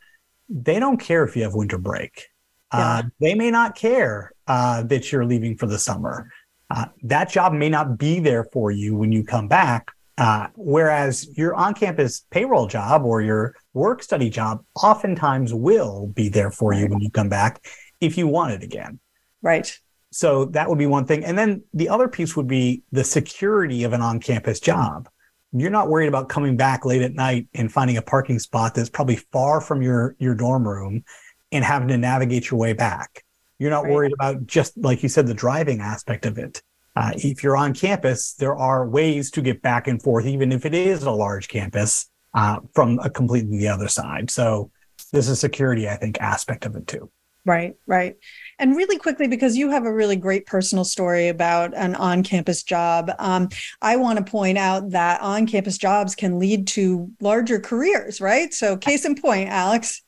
[0.47, 2.27] they don't care if you have winter break.
[2.73, 2.79] Yeah.
[2.79, 6.31] Uh, they may not care uh, that you're leaving for the summer.
[6.69, 11.37] Uh, that job may not be there for you when you come back, uh, whereas
[11.37, 16.73] your on campus payroll job or your work study job oftentimes will be there for
[16.73, 17.65] you when you come back
[18.01, 18.99] if you want it again.
[19.41, 19.77] Right.
[20.11, 21.25] So that would be one thing.
[21.25, 25.09] And then the other piece would be the security of an on campus job.
[25.51, 28.89] You're not worried about coming back late at night and finding a parking spot that's
[28.89, 31.03] probably far from your, your dorm room
[31.51, 33.23] and having to navigate your way back.
[33.59, 33.93] You're not right.
[33.93, 36.61] worried about just, like you said, the driving aspect of it.
[36.95, 40.65] Uh, if you're on campus, there are ways to get back and forth, even if
[40.65, 44.29] it is a large campus, uh, from a completely the other side.
[44.29, 44.71] So
[45.11, 47.09] there's a security, I think, aspect of it too.
[47.45, 48.15] Right, right.
[48.59, 52.63] And really quickly, because you have a really great personal story about an on campus
[52.63, 53.49] job, um,
[53.81, 58.53] I want to point out that on campus jobs can lead to larger careers, right?
[58.53, 60.01] So, case in point, Alex,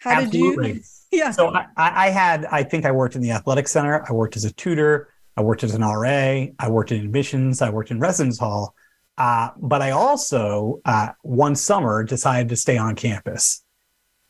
[0.00, 0.66] how Absolutely.
[0.66, 0.82] did you?
[1.10, 1.30] Yeah.
[1.30, 4.44] So, I, I had, I think I worked in the athletic center, I worked as
[4.44, 5.08] a tutor.
[5.38, 6.46] I worked as an RA.
[6.58, 7.62] I worked in admissions.
[7.62, 8.74] I worked in residence hall.
[9.16, 13.64] Uh, but I also, uh, one summer, decided to stay on campus.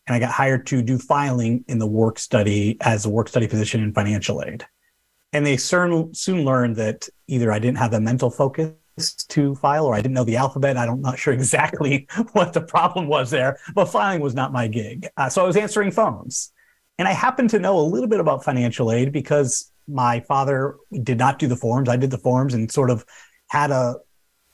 [0.09, 3.47] And I got hired to do filing in the work study as a work study
[3.47, 4.67] position in financial aid.
[5.35, 8.73] And they soon, soon learned that either I didn't have the mental focus
[9.29, 10.79] to file or I didn't know the alphabet.
[10.79, 15.07] I'm not sure exactly what the problem was there, but filing was not my gig.
[15.19, 16.53] Uh, so I was answering phones.
[16.99, 21.19] And I happened to know a little bit about financial aid because my father did
[21.19, 21.91] not do the forms.
[21.91, 23.05] I did the forms and sort of
[23.49, 23.97] had a,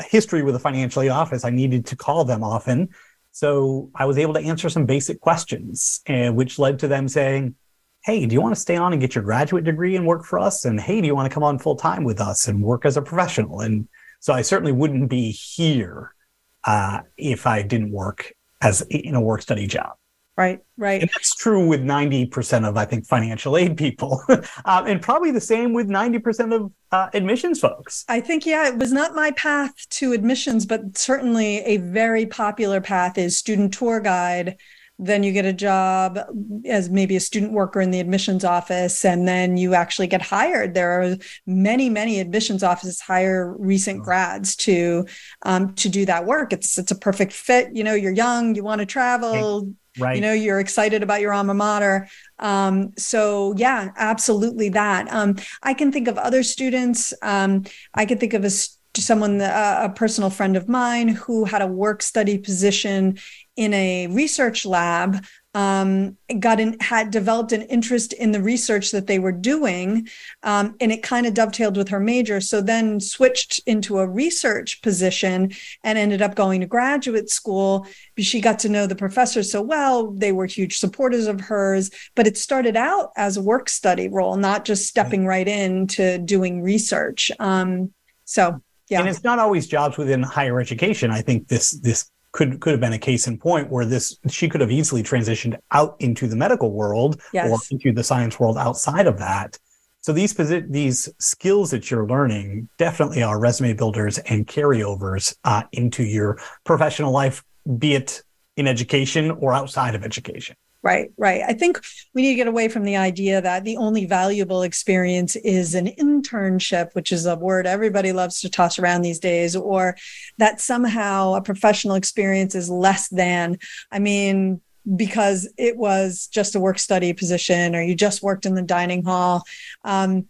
[0.00, 1.44] a history with the financial aid office.
[1.44, 2.90] I needed to call them often.
[3.35, 7.57] So I was able to answer some basic questions, and which led to them saying,
[8.05, 10.39] Hey, do you want to stay on and get your graduate degree and work for
[10.39, 10.64] us?
[10.64, 12.97] And hey, do you want to come on full time with us and work as
[12.97, 13.61] a professional?
[13.61, 13.89] And
[14.20, 16.14] so I certainly wouldn't be here
[16.62, 19.95] uh, if I didn't work as in a work study job.
[20.37, 21.01] Right, right.
[21.01, 25.41] And that's true with 90% of, I think, financial aid people, uh, and probably the
[25.41, 28.05] same with 90% of uh, admissions folks.
[28.09, 32.80] I think, yeah, it was not my path to admissions, but certainly a very popular
[32.80, 34.57] path is student tour guide.
[34.99, 36.18] Then you get a job
[36.64, 40.74] as maybe a student worker in the admissions office, and then you actually get hired.
[40.74, 41.16] There are
[41.47, 45.07] many, many admissions offices hire recent grads to
[45.43, 46.53] um, to do that work.
[46.53, 47.70] It's it's a perfect fit.
[47.74, 49.74] You know, you're young, you want to travel.
[49.99, 50.16] Right.
[50.16, 52.09] You know, you're excited about your alma mater.
[52.38, 55.12] Um, so yeah, absolutely that.
[55.12, 57.14] Um, I can think of other students.
[57.22, 57.64] Um,
[57.95, 58.51] I can think of a
[58.97, 63.18] someone, uh, a personal friend of mine who had a work study position
[63.57, 65.24] in a research lab
[65.55, 70.09] um, got in, had developed an interest in the research that they were doing,
[70.42, 72.40] um, and it kind of dovetailed with her major.
[72.40, 75.52] So then switched into a research position
[75.82, 77.86] and ended up going to graduate school.
[78.18, 81.90] She got to know the professors so well; they were huge supporters of hers.
[82.14, 86.62] But it started out as a work study role, not just stepping right into doing
[86.62, 87.30] research.
[87.38, 87.92] Um,
[88.24, 89.00] so yeah.
[89.00, 91.11] And it's not always jobs within higher education.
[91.11, 94.49] I think this this could could have been a case in point where this she
[94.49, 97.49] could have easily transitioned out into the medical world yes.
[97.49, 99.57] or into the science world outside of that.
[100.03, 100.35] So these
[100.68, 107.12] these skills that you're learning definitely are resume builders and carryovers uh, into your professional
[107.12, 107.43] life,
[107.78, 108.22] be it
[108.57, 110.57] in education or outside of education.
[110.85, 111.41] Right, right.
[111.49, 111.80] I think
[112.12, 115.87] we need to get away from the idea that the only valuable experience is an
[115.87, 119.97] internship, which is a word everybody loves to toss around these days, or
[120.37, 123.59] that somehow a professional experience is less than.
[123.91, 124.61] I mean,
[124.95, 129.05] because it was just a work study position or you just worked in the dining
[129.05, 129.45] hall.
[129.85, 130.26] Um,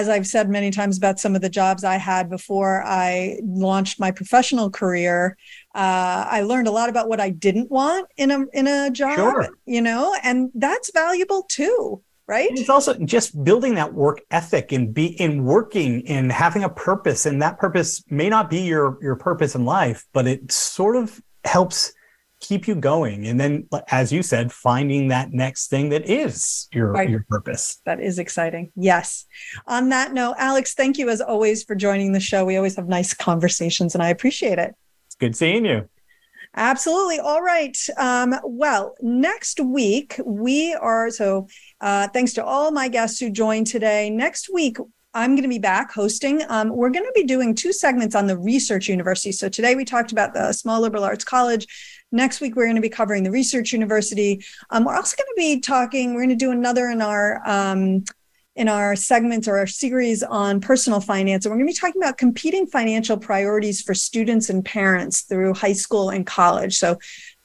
[0.00, 4.00] as I've said many times about some of the jobs I had before I launched
[4.00, 5.36] my professional career,
[5.74, 9.16] uh, I learned a lot about what I didn't want in a in a job.
[9.16, 9.48] Sure.
[9.66, 14.94] You know, and that's valuable too right it's also just building that work ethic and
[14.94, 19.14] be in working and having a purpose and that purpose may not be your your
[19.14, 21.92] purpose in life but it sort of helps
[22.46, 26.92] keep you going and then as you said finding that next thing that is your
[26.92, 27.08] right.
[27.08, 29.24] your purpose that is exciting yes
[29.66, 32.86] on that note alex thank you as always for joining the show we always have
[32.86, 34.74] nice conversations and i appreciate it
[35.06, 35.88] it's good seeing you
[36.56, 37.18] Absolutely.
[37.18, 37.76] All right.
[37.96, 41.48] Um, well, next week we are so.
[41.80, 44.08] Uh, thanks to all my guests who joined today.
[44.08, 44.76] Next week
[45.14, 46.42] I'm going to be back hosting.
[46.48, 49.30] Um, we're going to be doing two segments on the research university.
[49.30, 51.66] So today we talked about the small liberal arts college.
[52.14, 54.44] Next week, we're going to be covering the Research University.
[54.70, 58.04] Um, we're also going to be talking, we're going to do another in our um,
[58.54, 61.44] in our segment or our series on personal finance.
[61.44, 65.54] And we're going to be talking about competing financial priorities for students and parents through
[65.54, 66.76] high school and college.
[66.76, 66.96] So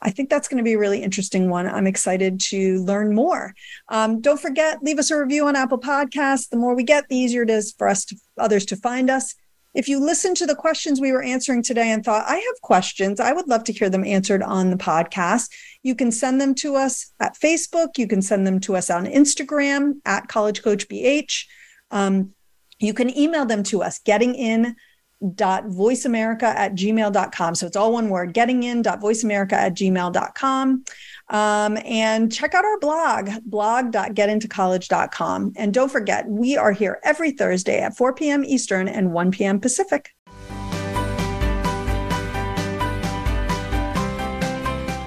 [0.04, 1.66] I think that's going to be a really interesting one.
[1.66, 3.56] I'm excited to learn more.
[3.88, 6.48] Um, don't forget, leave us a review on Apple Podcasts.
[6.48, 9.34] The more we get, the easier it is for us to others to find us.
[9.74, 13.20] If you listen to the questions we were answering today and thought, I have questions,
[13.20, 15.50] I would love to hear them answered on the podcast.
[15.84, 17.98] You can send them to us at Facebook.
[17.98, 21.46] You can send them to us on Instagram at College Coach BH.
[21.92, 22.34] Um,
[22.80, 24.76] you can email them to us, getting in
[25.36, 30.84] dot at gmail.com so it's all one word getting in dot at gmail.com
[31.30, 37.80] um, and check out our blog blog.getintocollege.com and don't forget we are here every thursday
[37.80, 40.16] at 4 p.m eastern and 1 p.m pacific.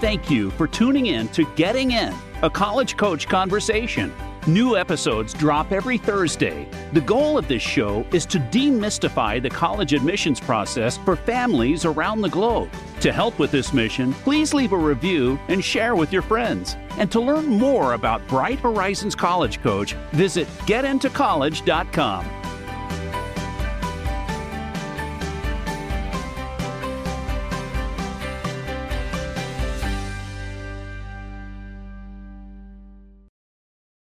[0.01, 4.13] Thank you for tuning in to getting in a college coach conversation
[4.49, 6.69] New episodes drop every Thursday.
[6.95, 12.23] The goal of this show is to demystify the college admissions process for families around
[12.23, 12.69] the globe.
[13.03, 16.77] To help with this mission, please leave a review and share with your friends.
[16.99, 22.42] And to learn more about Bright Horizons College Coach, visit getintocollege.com.